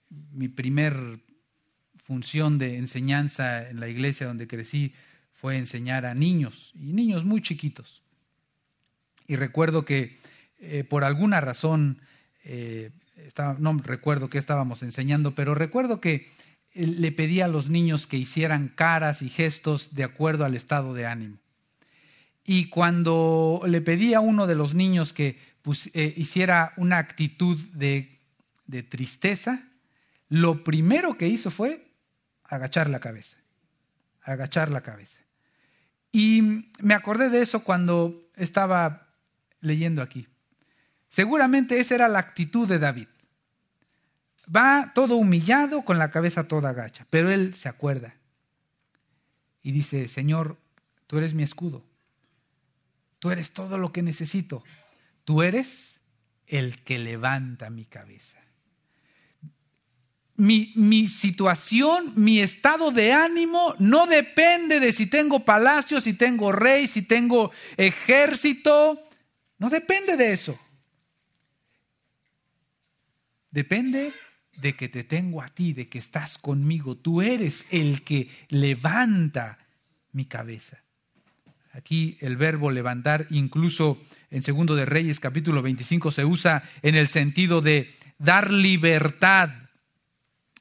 [0.10, 1.20] mi primer
[1.98, 4.94] función de enseñanza en la iglesia donde crecí
[5.34, 8.02] fue enseñar a niños y niños muy chiquitos.
[9.28, 10.18] Y recuerdo que
[10.60, 12.02] eh, por alguna razón
[13.60, 16.28] no recuerdo qué estábamos enseñando, pero recuerdo que
[16.74, 21.06] le pedía a los niños que hicieran caras y gestos de acuerdo al estado de
[21.06, 21.38] ánimo.
[22.46, 25.38] Y cuando le pedí a uno de los niños que
[25.94, 28.20] eh, hiciera una actitud de
[28.90, 29.68] tristeza,
[30.30, 31.92] lo primero que hizo fue
[32.44, 33.38] agachar la cabeza,
[34.22, 35.22] agachar la cabeza.
[36.12, 39.14] Y me acordé de eso cuando estaba
[39.60, 40.28] leyendo aquí.
[41.10, 43.08] Seguramente esa era la actitud de David.
[44.56, 48.16] Va todo humillado con la cabeza toda gacha, pero él se acuerda
[49.62, 50.58] y dice, Señor,
[51.08, 51.84] tú eres mi escudo,
[53.20, 54.64] tú eres todo lo que necesito,
[55.26, 56.00] tú eres
[56.48, 58.38] el que levanta mi cabeza.
[60.36, 66.54] Mi, mi, situación, mi estado de ánimo no depende de si tengo palacio, si tengo
[66.54, 69.02] rey, si tengo ejército.
[69.58, 70.58] No depende de eso.
[73.52, 74.14] Depende
[74.58, 76.98] de que te tengo a ti, de que estás conmigo.
[76.98, 79.58] Tú eres el que levanta
[80.12, 80.84] mi cabeza.
[81.72, 87.08] Aquí el verbo levantar, incluso en Segundo de Reyes capítulo 25, se usa en el
[87.08, 89.52] sentido de dar libertad,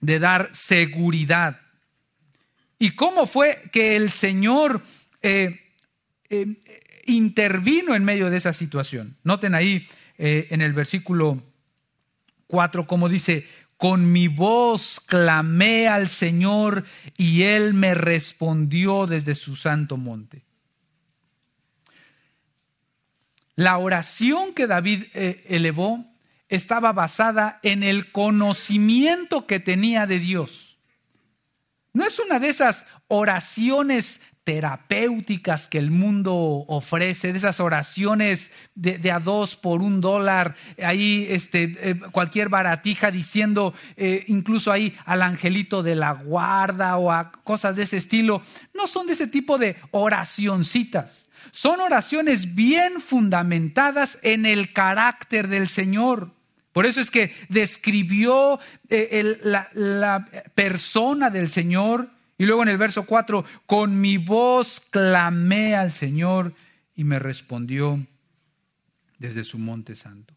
[0.00, 1.60] de dar seguridad.
[2.78, 4.82] ¿Y cómo fue que el Señor
[5.22, 5.60] eh,
[6.28, 6.46] eh,
[7.06, 9.16] intervino en medio de esa situación?
[9.24, 11.42] Noten ahí eh, en el versículo
[12.48, 16.84] 4 como dice, con mi voz clamé al Señor
[17.16, 20.44] y Él me respondió desde su santo monte.
[23.54, 26.04] La oración que David eh, elevó
[26.48, 30.78] estaba basada en el conocimiento que tenía de Dios.
[31.92, 39.12] No es una de esas oraciones terapéuticas que el mundo ofrece, de esas oraciones de,
[39.12, 45.20] a dos por un dólar, ahí este, eh, cualquier baratija diciendo eh, incluso ahí al
[45.20, 48.40] angelito de la guarda o a cosas de ese estilo,
[48.72, 55.68] no son de ese tipo de oracioncitas, son oraciones bien fundamentadas en el carácter del
[55.68, 56.32] Señor.
[56.72, 60.24] Por eso es que describió eh, la, la
[60.54, 66.54] persona del Señor y luego en el verso 4, con mi voz clamé al Señor
[66.94, 68.06] y me respondió
[69.18, 70.34] desde su monte santo.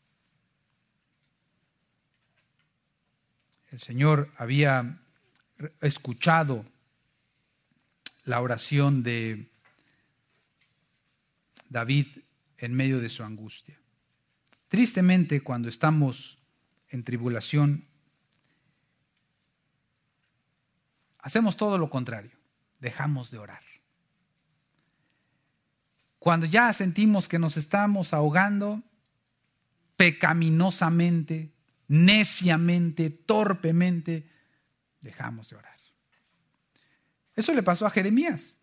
[3.71, 4.99] El Señor había
[5.79, 6.65] escuchado
[8.25, 9.49] la oración de
[11.69, 12.07] David
[12.57, 13.79] en medio de su angustia.
[14.67, 16.39] Tristemente, cuando estamos
[16.89, 17.85] en tribulación,
[21.21, 22.31] hacemos todo lo contrario,
[22.79, 23.63] dejamos de orar.
[26.19, 28.83] Cuando ya sentimos que nos estamos ahogando,
[29.95, 31.51] pecaminosamente,
[31.87, 34.29] neciamente, torpemente,
[35.01, 35.71] dejamos de orar.
[37.35, 38.57] Eso le pasó a Jeremías.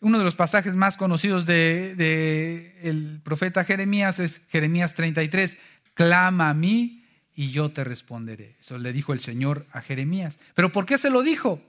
[0.00, 5.56] Uno de los pasajes más conocidos del de, el profeta Jeremías es Jeremías 33,
[5.94, 7.03] clama a mí
[7.34, 8.56] y yo te responderé.
[8.60, 10.38] Eso le dijo el Señor a Jeremías.
[10.54, 11.60] ¿Pero por qué se lo dijo?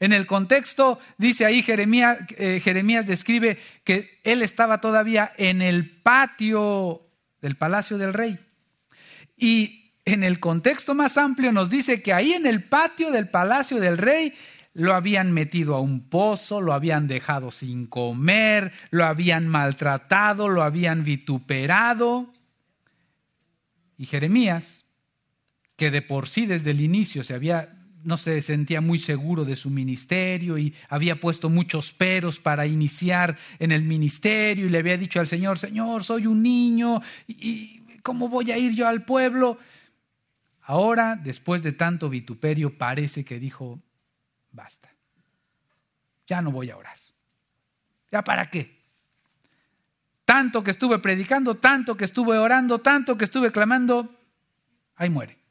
[0.00, 5.88] En el contexto, dice ahí Jeremías, eh, Jeremías describe que él estaba todavía en el
[5.88, 7.02] patio
[7.40, 8.38] del palacio del rey.
[9.36, 13.80] Y en el contexto más amplio nos dice que ahí en el patio del palacio
[13.80, 14.34] del rey
[14.74, 20.62] lo habían metido a un pozo, lo habían dejado sin comer, lo habían maltratado, lo
[20.62, 22.32] habían vituperado.
[23.96, 24.83] Y Jeremías,
[25.84, 29.54] que de por sí desde el inicio se había no se sentía muy seguro de
[29.54, 34.96] su ministerio y había puesto muchos peros para iniciar en el ministerio y le había
[34.96, 39.58] dicho al Señor, Señor, soy un niño y ¿cómo voy a ir yo al pueblo?
[40.62, 43.78] Ahora, después de tanto vituperio, parece que dijo,
[44.52, 44.90] basta.
[46.26, 46.96] Ya no voy a orar.
[48.10, 48.80] ¿Ya para qué?
[50.24, 54.18] Tanto que estuve predicando, tanto que estuve orando, tanto que estuve clamando,
[54.96, 55.43] ahí muere.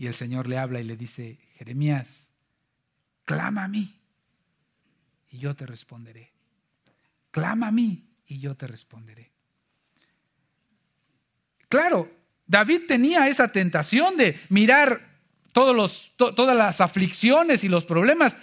[0.00, 2.30] Y el Señor le habla y le dice, Jeremías,
[3.26, 4.00] clama a mí
[5.28, 6.32] y yo te responderé.
[7.30, 9.30] Clama a mí y yo te responderé.
[11.68, 12.10] Claro,
[12.46, 15.18] David tenía esa tentación de mirar
[15.52, 18.38] todos los, todas las aflicciones y los problemas,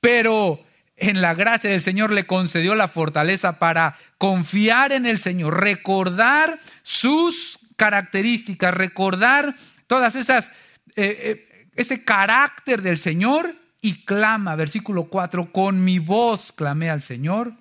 [0.00, 5.62] pero en la gracia del Señor le concedió la fortaleza para confiar en el Señor,
[5.62, 9.56] recordar sus características, recordar
[9.88, 10.52] todas esas,
[10.96, 17.02] eh, eh, ese carácter del Señor y clama, versículo 4, con mi voz clamé al
[17.02, 17.54] Señor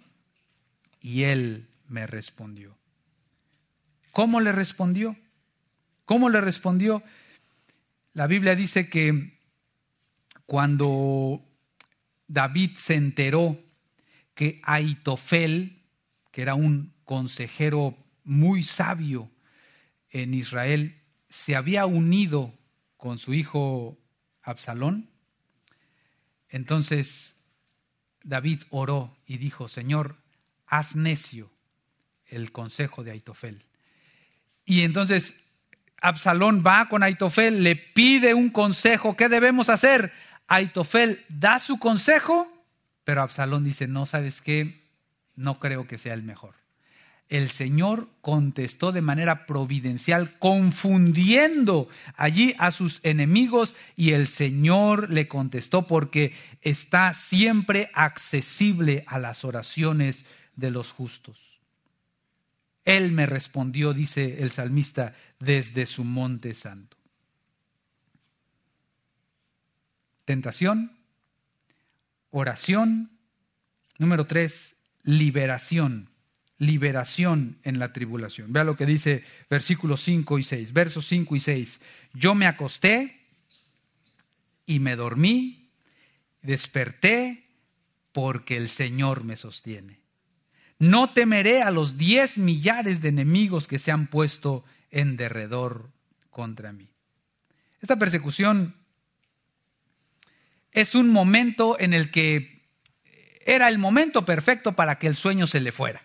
[0.99, 2.77] y Él me respondió.
[4.11, 5.15] ¿Cómo le respondió?
[6.05, 7.03] ¿Cómo le respondió?
[8.13, 9.39] La Biblia dice que
[10.45, 11.41] cuando
[12.27, 13.57] David se enteró
[14.35, 15.81] que Aitofel,
[16.31, 19.31] que era un consejero muy sabio
[20.09, 22.53] en Israel, se había unido
[23.01, 23.97] con su hijo
[24.43, 25.09] Absalón,
[26.49, 27.35] entonces
[28.23, 30.17] David oró y dijo, Señor,
[30.67, 31.51] haz necio
[32.27, 33.65] el consejo de Aitofel.
[34.65, 35.33] Y entonces
[35.99, 40.13] Absalón va con Aitofel, le pide un consejo, ¿qué debemos hacer?
[40.45, 42.53] Aitofel da su consejo,
[43.03, 44.79] pero Absalón dice, no, ¿sabes qué?
[45.35, 46.53] No creo que sea el mejor.
[47.31, 55.29] El Señor contestó de manera providencial, confundiendo allí a sus enemigos, y el Señor le
[55.29, 60.25] contestó porque está siempre accesible a las oraciones
[60.57, 61.61] de los justos.
[62.83, 66.97] Él me respondió, dice el salmista, desde su monte santo.
[70.25, 70.97] Tentación,
[72.29, 73.09] oración.
[73.99, 76.10] Número tres, liberación.
[76.61, 78.53] Liberación en la tribulación.
[78.53, 80.73] Vea lo que dice versículos 5 y 6.
[80.73, 81.81] Versos 5 y 6.
[82.13, 83.19] Yo me acosté
[84.67, 85.71] y me dormí,
[86.43, 87.47] desperté
[88.11, 90.01] porque el Señor me sostiene.
[90.77, 95.89] No temeré a los diez millares de enemigos que se han puesto en derredor
[96.29, 96.89] contra mí.
[97.81, 98.75] Esta persecución
[100.73, 102.61] es un momento en el que
[103.47, 106.03] era el momento perfecto para que el sueño se le fuera.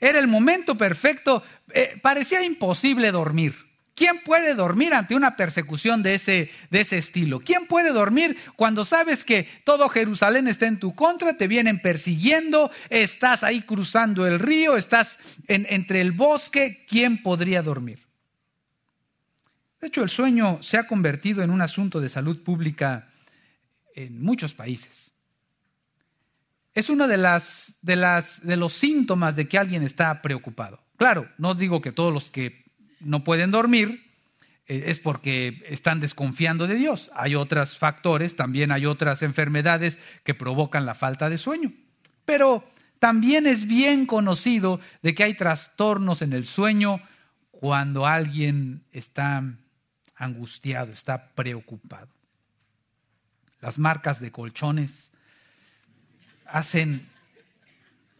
[0.00, 1.42] Era el momento perfecto,
[1.72, 3.68] eh, parecía imposible dormir.
[3.98, 7.40] ¿Quién puede dormir ante una persecución de ese, de ese estilo?
[7.40, 12.70] ¿Quién puede dormir cuando sabes que todo Jerusalén está en tu contra, te vienen persiguiendo,
[12.90, 15.18] estás ahí cruzando el río, estás
[15.48, 16.86] entre el bosque?
[16.88, 18.06] ¿Quién podría dormir?
[19.80, 23.08] De hecho, el sueño se ha convertido en un asunto de salud pública
[23.96, 25.07] en muchos países.
[26.78, 27.18] Es uno de,
[28.56, 30.78] los síntomas de que alguien está preocupado.
[30.96, 32.62] Claro, no digo que todos los que
[33.00, 34.00] no pueden dormir
[34.68, 37.10] eh, es porque están desconfiando de Dios.
[37.16, 41.72] Hay otros factores, también hay otras enfermedades que provocan la falta de sueño.
[42.24, 42.64] Pero
[43.00, 47.00] También es bien conocido de que hay trastornos en el sueño
[47.50, 49.42] cuando alguien está
[50.14, 52.08] angustiado, está preocupado.
[53.60, 55.12] Las marcas de colchones
[56.48, 57.08] hacen,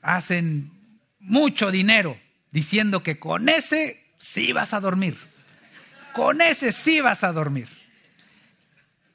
[0.03, 0.71] hacen
[1.19, 2.19] mucho dinero
[2.51, 5.17] diciendo que con ese sí vas a dormir.
[6.13, 7.69] Con ese sí vas a dormir.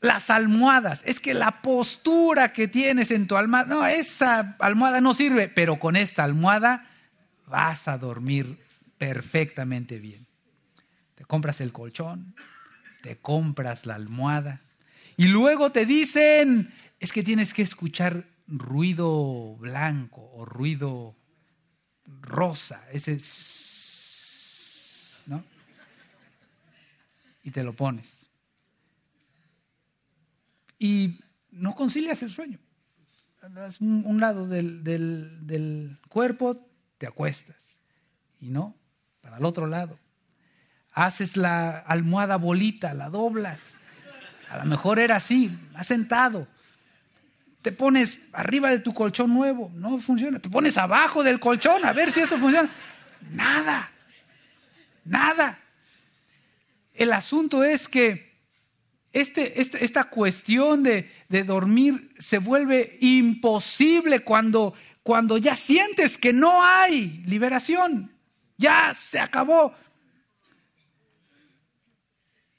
[0.02, 5.14] Las almohadas, es que la postura que tienes en tu almohada, no, esa almohada no
[5.14, 6.90] sirve, pero con esta almohada
[7.48, 8.60] vas a dormir
[8.98, 10.28] perfectamente bien.
[11.16, 12.36] Te compras el colchón,
[13.02, 14.62] te compras la almohada
[15.16, 21.16] y luego te dicen, es que tienes que escuchar ruido blanco o ruido
[22.22, 23.18] rosa, ese
[25.26, 25.44] ¿no?
[27.44, 28.28] Y te lo pones.
[30.80, 31.20] Y
[31.52, 32.60] no concilias el sueño.
[33.42, 36.66] Das un, lado del, del cuerpo,
[36.98, 37.78] te acuestas.
[38.40, 38.76] Y no,
[39.22, 40.00] para el otro lado.
[40.92, 43.78] Haces la almohada bolita, la doblas.
[44.50, 46.48] A lo mejor era así, has sentado.
[47.64, 50.38] Te pones arriba de tu colchón nuevo, no funciona.
[50.38, 52.70] Te pones abajo del colchón a ver si eso funciona.
[53.32, 53.90] Nada,
[55.06, 55.58] nada.
[56.94, 58.34] El asunto es que
[59.14, 61.10] este, este, esta cuestión de,
[61.46, 68.12] dormir se vuelve imposible cuando, cuando ya sientes que no hay liberación.
[68.58, 69.74] Ya se acabó.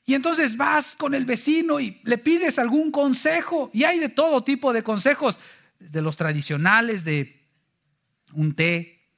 [0.06, 3.70] Y entonces vas con el vecino y le pides algún consejo.
[3.72, 5.40] Y hay de todo tipo de consejos,
[5.78, 7.42] de los tradicionales, de
[8.32, 9.08] un té,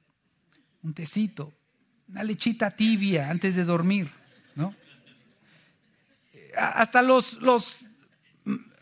[0.83, 1.53] un tecito,
[2.07, 4.09] una lechita tibia antes de dormir,
[4.55, 4.73] ¿no?
[6.55, 7.85] Hasta los, los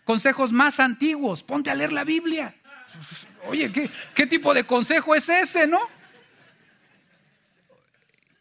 [0.03, 2.55] consejos más antiguos, ponte a leer la Biblia.
[3.47, 5.79] Oye, ¿qué, ¿qué tipo de consejo es ese, no?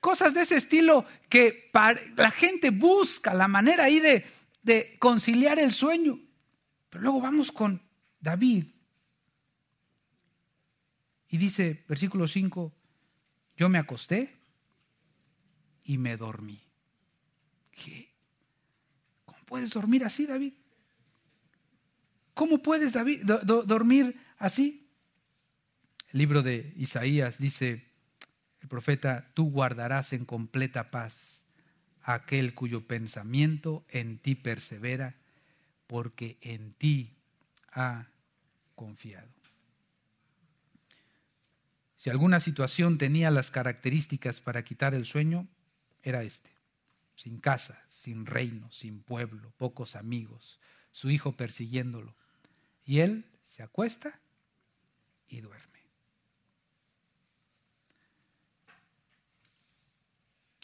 [0.05, 1.70] Cosas de ese estilo que
[2.14, 6.20] la gente busca la manera ahí de, conciliar el sueño.
[6.90, 7.80] Pero luego vamos con
[8.20, 8.66] David.
[11.30, 12.70] Y dice, versículo 5,
[13.57, 14.36] yo me acosté
[15.84, 16.62] y me dormí.
[17.70, 18.12] ¿Qué?
[19.24, 20.52] ¿Cómo puedes dormir así, David?
[22.34, 24.86] ¿Cómo puedes David, dormir así?
[26.09, 27.93] El libro de Isaías dice,
[28.64, 31.44] el profeta, tú guardarás en completa paz
[32.02, 35.16] aquel cuyo pensamiento en ti persevera,
[35.86, 37.12] porque en ti
[37.72, 38.06] ha
[38.74, 39.28] confiado.
[41.96, 45.46] Si alguna situación tenía las características para quitar el sueño,
[46.02, 46.50] era este.
[47.14, 50.58] Sin casa, sin reino, sin pueblo, pocos amigos,
[50.90, 52.16] su hijo persiguiéndolo.
[52.86, 54.20] Y él se acuesta
[55.28, 55.73] y duerme.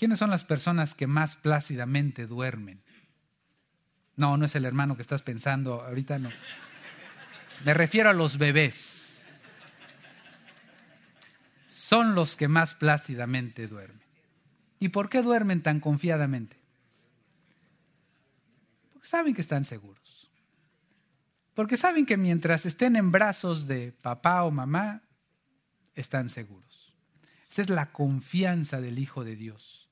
[0.01, 2.83] ¿Quiénes son las personas que más plácidamente duermen?
[4.17, 6.31] No, no es el hermano que estás pensando, ahorita no.
[7.67, 9.27] Me refiero a los bebés.
[11.67, 14.01] Son los que más plácidamente duermen.
[14.79, 16.57] ¿Y por qué duermen tan confiadamente?
[18.95, 20.31] Porque saben que están seguros.
[21.53, 25.03] Porque saben que mientras estén en brazos de papá o mamá,
[25.95, 26.95] están seguros.
[27.51, 29.89] Esa es la confianza del Hijo de Dios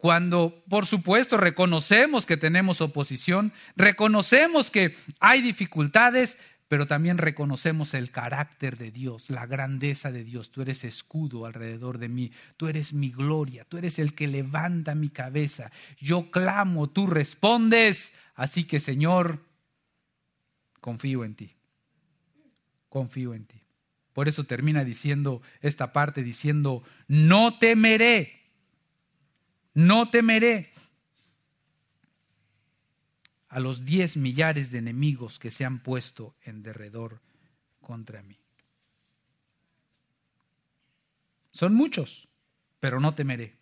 [0.00, 6.38] cuando por supuesto reconocemos que tenemos oposición, reconocemos que hay dificultades,
[6.68, 10.52] pero también reconocemos el carácter de Dios, la grandeza de Dios.
[10.52, 14.94] Tú eres escudo alrededor de mí, tú eres mi gloria, tú eres el que levanta
[14.94, 15.70] mi cabeza.
[15.98, 18.12] Yo clamo, tú respondes.
[18.34, 19.44] Así que Señor,
[20.80, 21.54] confío en ti,
[22.88, 23.60] confío en ti.
[24.14, 28.39] Por eso termina diciendo esta parte, diciendo, no temeré
[29.74, 30.72] no temeré
[33.48, 37.20] a los diez millares de enemigos que se han puesto en derredor
[37.80, 38.38] contra mí.
[41.52, 42.28] Son muchos,
[42.78, 43.56] pero no temeré.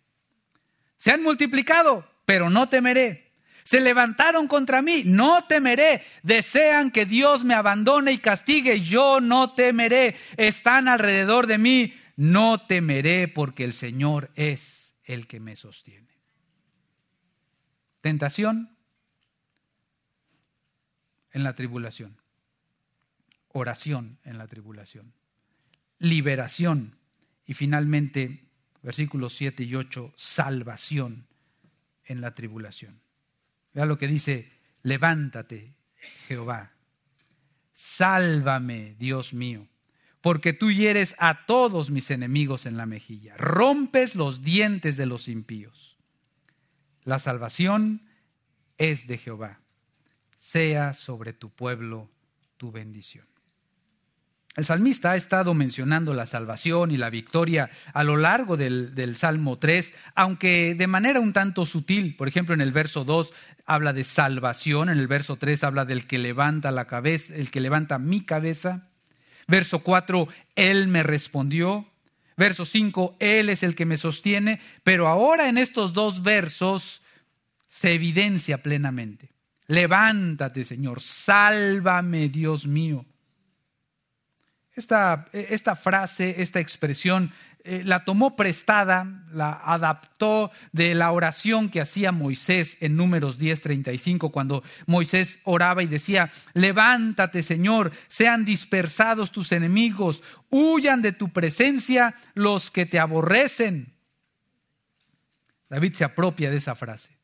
[0.97, 3.31] Se han multiplicado, pero no temeré.
[3.63, 6.03] Se levantaron contra mí, no temeré.
[6.23, 10.15] Desean que Dios me abandone y castigue, yo no temeré.
[10.37, 14.78] Están alrededor de mí, no temeré porque el Señor es
[15.09, 16.07] el que me sostiene.
[18.01, 18.77] Tentación
[21.31, 22.21] en la tribulación.
[23.47, 25.13] Oración en la tribulación.
[25.97, 26.95] Liberación.
[27.47, 28.45] Y finalmente,
[28.83, 31.25] versículos 7 y 8, salvación
[32.05, 33.01] en la tribulación.
[33.73, 34.51] Vea lo que dice,
[34.83, 35.73] levántate,
[36.27, 36.73] Jehová.
[37.73, 39.68] Sálvame, Dios mío
[40.21, 45.27] porque tú hieres a todos mis enemigos en la mejilla, rompes los dientes de los
[45.27, 45.97] impíos.
[47.03, 48.01] La salvación
[48.77, 49.59] es de Jehová,
[50.37, 52.09] sea sobre tu pueblo
[52.57, 53.29] tu bendición.
[54.55, 59.57] El salmista ha estado mencionando la salvación y la victoria a lo largo del, Salmo
[59.57, 62.17] 3, aunque de manera un tanto sutil.
[62.17, 63.31] Por ejemplo, en el verso 2
[63.65, 67.61] habla de salvación, en el verso 3 habla del que levanta la cabeza, el que
[67.61, 68.88] levanta mi cabeza.
[69.49, 71.87] Verso 4, Él me respondió.
[72.37, 74.61] Verso 5, Él es el que me sostiene.
[74.83, 77.01] Pero ahora en estos dos versos
[77.67, 79.29] se evidencia plenamente.
[79.67, 83.05] Levántate, Señor, sálvame, Dios mío.
[84.75, 87.31] Esta, esta frase, esta expresión,
[87.65, 94.31] eh, la tomó prestada, la adaptó de la oración que hacía Moisés en números 10:35,
[94.31, 102.15] cuando Moisés oraba y decía, levántate Señor, sean dispersados tus enemigos, huyan de tu presencia
[102.33, 103.93] los que te aborrecen.
[105.69, 107.17] David se apropia de esa frase.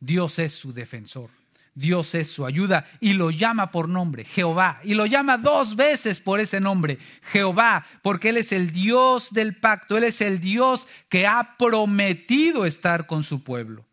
[0.00, 1.30] Dios es su defensor.
[1.78, 4.80] Dios es su ayuda y lo llama por nombre, Jehová.
[4.82, 6.98] Y lo llama dos veces por ese nombre,
[7.30, 12.66] Jehová, porque Él es el Dios del pacto, Él es el Dios que ha prometido
[12.66, 13.84] estar con su pueblo.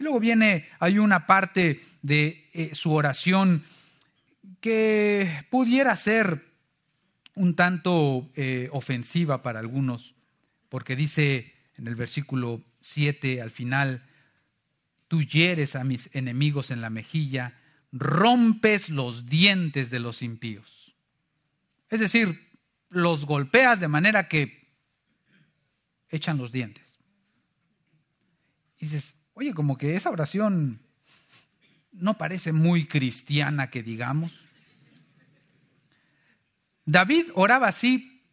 [0.00, 3.62] Y luego viene, hay una parte de eh, su oración
[4.60, 6.44] que pudiera ser
[7.36, 10.16] un tanto eh, ofensiva para algunos,
[10.68, 14.02] porque dice en el versículo 7 al final,
[15.12, 17.52] tú hieres a mis enemigos en la mejilla,
[17.92, 20.96] rompes los dientes de los impíos.
[21.90, 22.48] Es decir,
[22.88, 24.72] los golpeas de manera que
[26.08, 26.98] echan los dientes.
[28.78, 30.80] Y dices, oye, como que esa oración
[31.92, 34.32] no parece muy cristiana que digamos.
[36.86, 38.24] David oraba así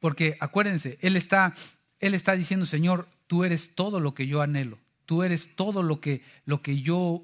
[0.00, 1.54] porque acuérdense, él está
[2.00, 4.81] él está diciendo, Señor, tú eres todo lo que yo anhelo
[5.12, 7.22] tú eres todo lo que, lo que yo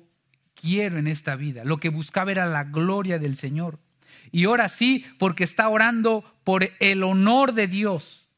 [0.55, 1.65] quiero en esta vida.
[1.65, 3.79] Lo que buscaba era la gloria del Señor.
[4.31, 8.29] Y ahora sí, porque está orando por el honor de Dios,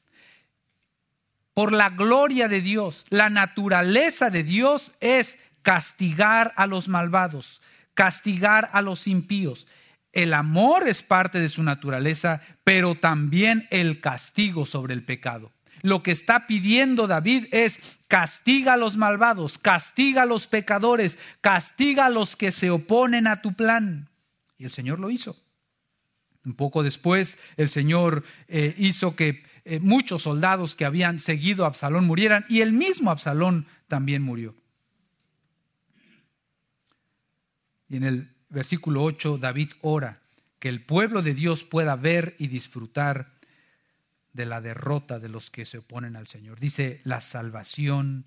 [1.53, 3.07] por la gloria de Dios.
[3.11, 7.61] La naturaleza de Dios es castigar a los malvados,
[7.95, 9.67] castigar a los impíos.
[10.13, 15.51] El amor es parte de su naturaleza, pero también el castigo sobre el pecado.
[15.83, 22.07] Lo que está pidiendo David es castiga a los malvados, castiga a los pecadores, castiga
[22.07, 24.11] a los que se oponen a tu plan.
[24.59, 25.37] Y el Señor lo hizo.
[26.45, 31.69] Un poco después, el Señor eh, hizo que eh, muchos soldados que habían seguido a
[31.69, 34.55] Absalón murieran y el mismo Absalón también murió.
[37.89, 40.21] Y en el versículo 8, David ora
[40.59, 43.33] que el pueblo de Dios pueda ver y disfrutar
[44.33, 46.61] de la derrota de los que se oponen al Señor.
[46.61, 48.27] Dice, la salvación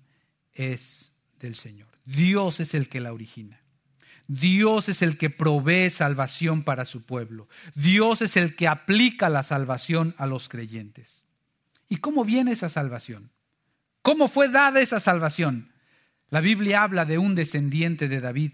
[0.52, 1.88] es del Señor.
[2.04, 3.60] Dios es el que la origina.
[4.26, 7.48] Dios es el que provee salvación para su pueblo.
[7.74, 11.24] Dios es el que aplica la salvación a los creyentes.
[11.88, 13.30] ¿Y cómo viene esa salvación?
[14.02, 15.72] ¿Cómo fue dada esa salvación?
[16.30, 18.52] La Biblia habla de un descendiente de David,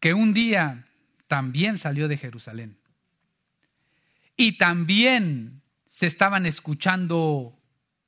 [0.00, 0.86] que un día
[1.28, 2.79] también salió de Jerusalén
[4.40, 7.60] y también se estaban escuchando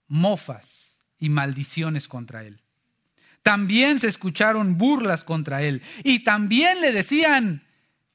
[0.08, 2.62] mofas y maldiciones contra él.
[3.42, 5.82] También se escucharon burlas contra él.
[6.04, 7.62] Y también le decían,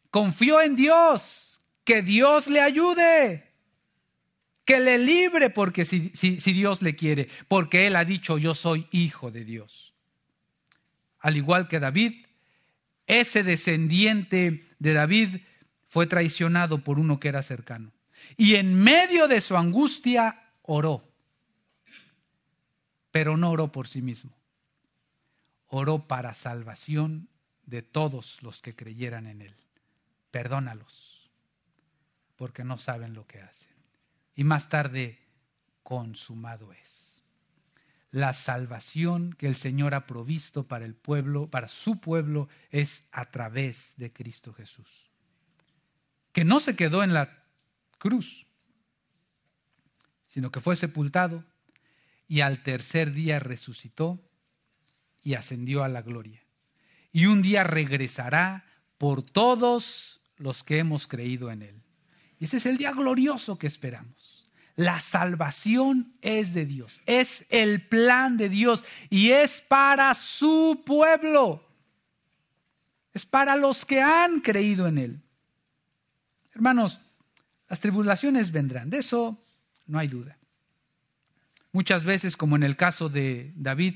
[0.09, 3.53] confió en Dios, que Dios le ayude,
[4.65, 8.87] que le libre porque si, si Dios le quiere, porque él ha dicho, yo soy
[8.89, 9.93] hijo de Dios.
[11.19, 12.25] Al igual que David,
[13.05, 15.41] ese descendiente de David
[15.87, 17.91] fue traicionado por uno que era cercano.
[18.35, 21.07] Y en medio de su angustia oró.
[23.11, 24.37] Pero no oró por sí mismo.
[25.67, 27.29] Oró para salvación
[27.65, 29.55] de todos los que creyeran en él.
[30.31, 31.29] Perdónalos,
[32.35, 33.73] porque no saben lo que hacen.
[34.35, 35.19] Y más tarde,
[35.83, 37.23] consumado es.
[38.11, 43.31] La salvación que el Señor ha provisto para el pueblo, para su pueblo, es a
[43.31, 45.11] través de Cristo Jesús.
[46.31, 47.43] Que no se quedó en la
[47.97, 48.47] cruz,
[50.27, 51.43] sino que fue sepultado
[52.27, 54.19] y al tercer día resucitó
[55.23, 56.41] y ascendió a la gloria.
[57.11, 58.65] Y un día regresará
[58.97, 61.83] por todos los que hemos creído en Él.
[62.39, 64.49] Y ese es el día glorioso que esperamos.
[64.75, 71.67] La salvación es de Dios, es el plan de Dios y es para su pueblo.
[73.11, 75.21] Es para los que han creído en Él.
[76.53, 76.99] Hermanos,
[77.69, 79.39] las tribulaciones vendrán, de eso
[79.85, 80.37] no hay duda.
[81.71, 83.95] Muchas veces, como en el caso de David,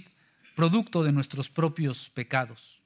[0.55, 2.82] producto de nuestros propios pecados,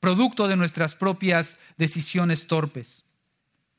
[0.00, 3.04] producto de nuestras propias decisiones torpes,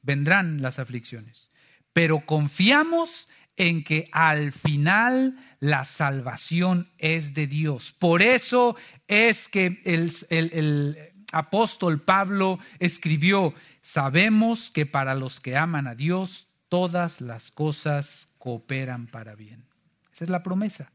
[0.02, 1.52] vendrán las aflicciones.
[1.94, 7.96] Pero confiamos en que al final la salvación es de Dios.
[7.98, 8.76] Por eso
[9.08, 16.48] es que el, el, apóstol Pablo escribió, sabemos que para los que aman a Dios,
[16.70, 19.66] todas las cosas cooperan para bien.
[20.14, 20.92] Esa es la promesa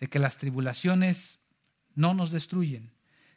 [0.00, 1.38] de que las tribulaciones
[1.94, 2.92] no nos destruyen,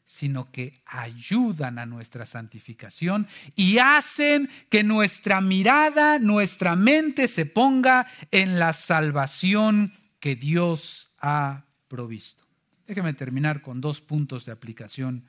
[0.05, 8.07] sino que ayudan a nuestra santificación y hacen que nuestra mirada, nuestra mente se ponga
[8.29, 12.43] en la salvación que Dios ha provisto.
[12.85, 15.25] Déjeme terminar con dos puntos de aplicación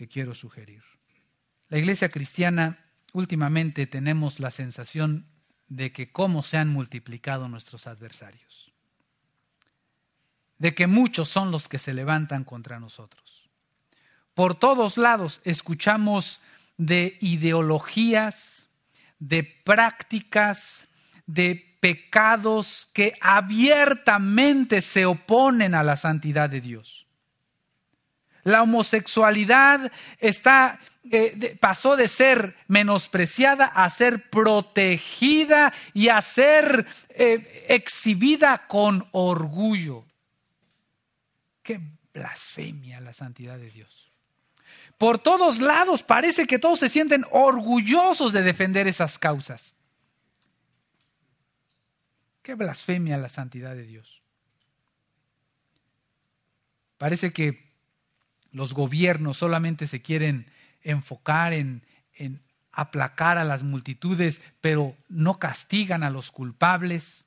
[0.00, 0.82] que quiero sugerir.
[1.68, 2.78] La iglesia cristiana
[3.12, 5.26] últimamente tenemos la sensación
[5.68, 8.72] de que cómo se han multiplicado nuestros adversarios,
[10.56, 13.40] de que muchos son los que se levantan contra nosotros
[14.40, 16.40] por todos lados escuchamos
[16.78, 18.70] de ideologías,
[19.18, 20.88] de prácticas,
[21.26, 27.06] de pecados que abiertamente se oponen a la santidad de Dios.
[28.44, 30.80] La homosexualidad está,
[31.10, 40.04] eh, pasó de ser menospreciada a ser protegida y a ser eh, exhibida con orgullo.
[41.62, 41.80] Qué
[42.12, 44.10] blasfemia la santidad de Dios.
[44.98, 49.74] Por todos lados parece que todos se sienten orgullosos de defender esas causas.
[52.42, 54.22] Qué blasfemia la santidad de Dios.
[56.98, 57.69] Parece que
[58.52, 60.46] los gobiernos solamente se quieren
[60.82, 61.82] enfocar en,
[62.72, 67.24] aplacar a las multitudes, pero no castigan a los culpables,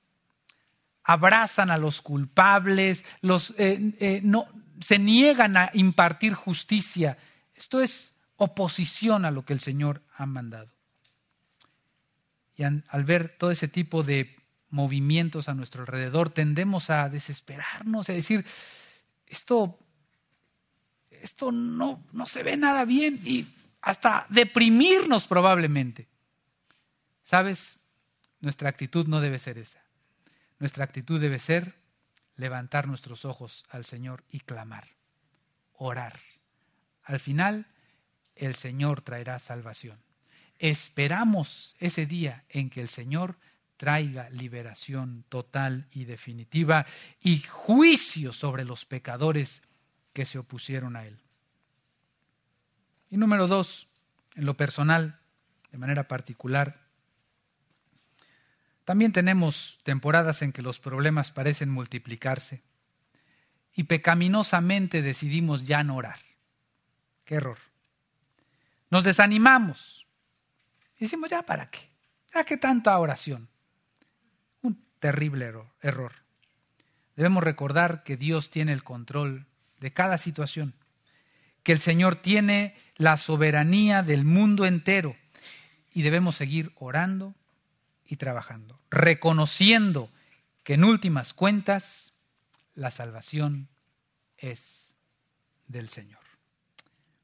[1.03, 4.47] abrazan a los culpables, los, eh, eh, no,
[4.79, 7.17] se niegan a impartir justicia
[7.55, 10.71] esto es oposición a lo que el Señor ha mandado.
[12.55, 14.35] Y al ver todo ese tipo de
[14.69, 18.45] movimientos a nuestro alrededor, tendemos a desesperarnos, a decir,
[19.27, 19.79] esto,
[21.23, 23.47] esto no, no se ve nada bien y
[23.81, 26.07] hasta deprimirnos probablemente.
[27.23, 27.79] ¿Sabes?
[28.41, 29.81] Nuestra actitud no debe ser esa.
[30.59, 31.75] Nuestra actitud debe ser
[32.35, 34.85] levantar nuestros ojos al Señor y clamar,
[35.71, 36.19] orar.
[37.03, 37.67] Al final,
[38.35, 39.99] el Señor traerá salvación.
[40.59, 43.37] Esperamos ese día en que el Señor
[43.77, 46.85] traiga liberación total y definitiva
[47.21, 49.63] y juicio sobre los pecadores
[50.13, 51.19] que se opusieron a Él.
[53.09, 53.87] Y número dos,
[54.35, 55.19] en lo personal,
[55.71, 56.83] de manera particular,
[58.85, 62.63] también tenemos temporadas en que los problemas parecen multiplicarse
[63.75, 66.19] y pecaminosamente decidimos ya no orar.
[67.25, 67.57] Qué error.
[68.89, 70.05] Nos desanimamos.
[70.99, 71.89] Decimos, ya para qué.
[72.33, 73.49] ¿Ya qué tanta oración?
[74.61, 75.51] Un terrible
[75.81, 76.13] error.
[77.15, 79.47] Debemos recordar que Dios tiene el control
[79.83, 80.73] de cada situación,
[81.61, 85.17] que el Señor tiene la soberanía del mundo entero
[85.93, 87.35] y debemos seguir orando
[88.05, 90.09] y trabajando, reconociendo
[90.63, 92.13] que en últimas cuentas
[92.75, 93.67] la salvación
[94.37, 94.95] es
[95.67, 96.21] del Señor.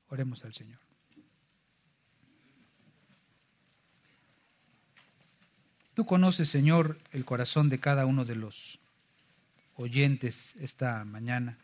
[0.10, 0.80] Oremos al Señor.
[5.94, 8.80] Tú conoces, Señor, el corazón de cada uno de los
[9.76, 11.58] oyentes esta mañana.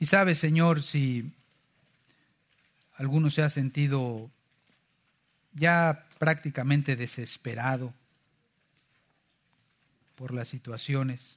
[0.00, 1.30] Y sabes, Señor, si
[2.96, 4.30] alguno se ha sentido
[5.52, 7.92] ya prácticamente desesperado
[10.16, 11.36] por las situaciones,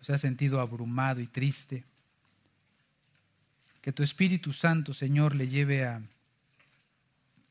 [0.00, 1.84] o se ha sentido abrumado y triste,
[3.82, 6.02] que tu Espíritu Santo, Señor, le lleve a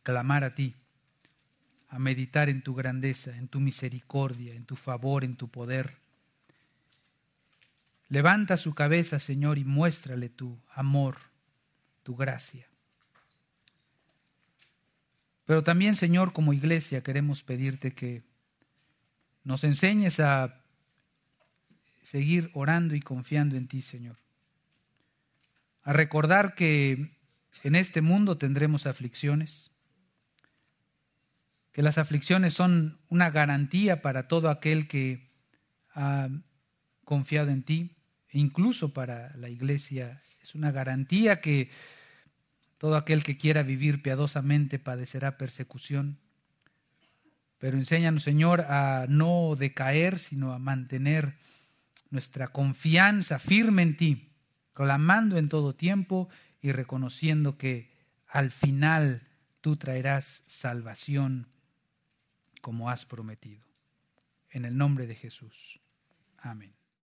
[0.03, 0.75] clamar a ti,
[1.89, 5.97] a meditar en tu grandeza, en tu misericordia, en tu favor, en tu poder.
[8.09, 11.17] Levanta su cabeza, Señor, y muéstrale tu amor,
[12.03, 12.67] tu gracia.
[15.45, 18.23] Pero también, Señor, como iglesia queremos pedirte que
[19.43, 20.61] nos enseñes a
[22.01, 24.17] seguir orando y confiando en ti, Señor
[25.89, 27.17] a recordar que
[27.63, 29.71] en este mundo tendremos aflicciones,
[31.71, 35.31] que las aflicciones son una garantía para todo aquel que
[35.95, 36.29] ha
[37.05, 37.95] confiado en ti,
[38.31, 41.69] incluso para la iglesia es una garantía que
[42.79, 46.17] Todo aquel que quiera vivir piadosamente padecerá persecución.
[47.57, 51.35] Pero enséñanos, Señor, a no decaer, sino a mantener
[52.09, 54.29] nuestra confianza firme en ti,
[54.73, 56.29] clamando en todo tiempo
[56.61, 57.91] y reconociendo que
[58.27, 59.27] al final
[59.59, 61.47] tú traerás salvación
[62.61, 63.65] como has prometido.
[64.51, 65.81] En el nombre de Jesús.
[66.37, 66.78] Amén.